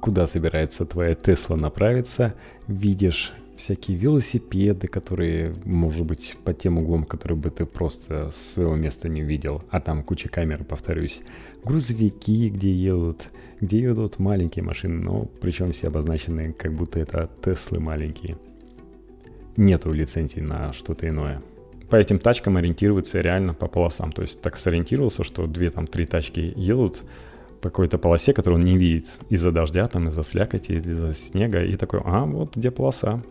[0.00, 2.34] куда собирается твоя Тесла направиться,
[2.68, 8.76] видишь всякие велосипеды, которые, может быть, под тем углом, который бы ты просто с своего
[8.76, 11.22] места не увидел, а там куча камер, повторюсь,
[11.64, 17.80] грузовики, где едут, где едут маленькие машины, но причем все обозначены, как будто это Теслы
[17.80, 18.36] маленькие.
[19.56, 21.42] Нету лицензий на что-то иное.
[21.90, 24.12] По этим тачкам ориентироваться реально по полосам.
[24.12, 27.02] То есть так сориентировался, что две там три тачки едут
[27.60, 31.76] по какой-то полосе, которую он не видит из-за дождя, там, из-за слякоти, из-за снега, и
[31.76, 33.22] такой, а, вот где полоса,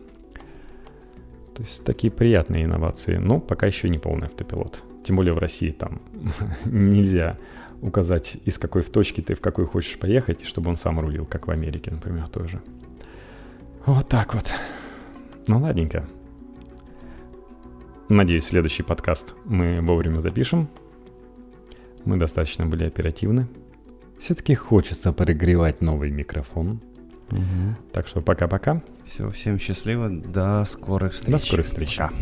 [1.55, 4.83] то есть такие приятные инновации, но пока еще не полный автопилот.
[5.03, 6.01] Тем более в России там
[6.65, 7.37] нельзя
[7.81, 11.47] указать, из какой в точке ты в какой хочешь поехать, чтобы он сам рулил, как
[11.47, 12.61] в Америке, например, тоже.
[13.85, 14.45] Вот так вот.
[15.47, 16.07] Ну, ладненько.
[18.09, 20.67] Надеюсь, следующий подкаст мы вовремя запишем.
[22.05, 23.47] Мы достаточно были оперативны.
[24.19, 26.81] Все-таки хочется прогревать новый микрофон.
[27.31, 27.75] Угу.
[27.93, 28.83] Так что пока-пока.
[29.05, 30.09] Все, всем счастливо.
[30.09, 31.31] До скорых встреч.
[31.31, 31.97] До скорых встреч.
[31.97, 32.13] Пока.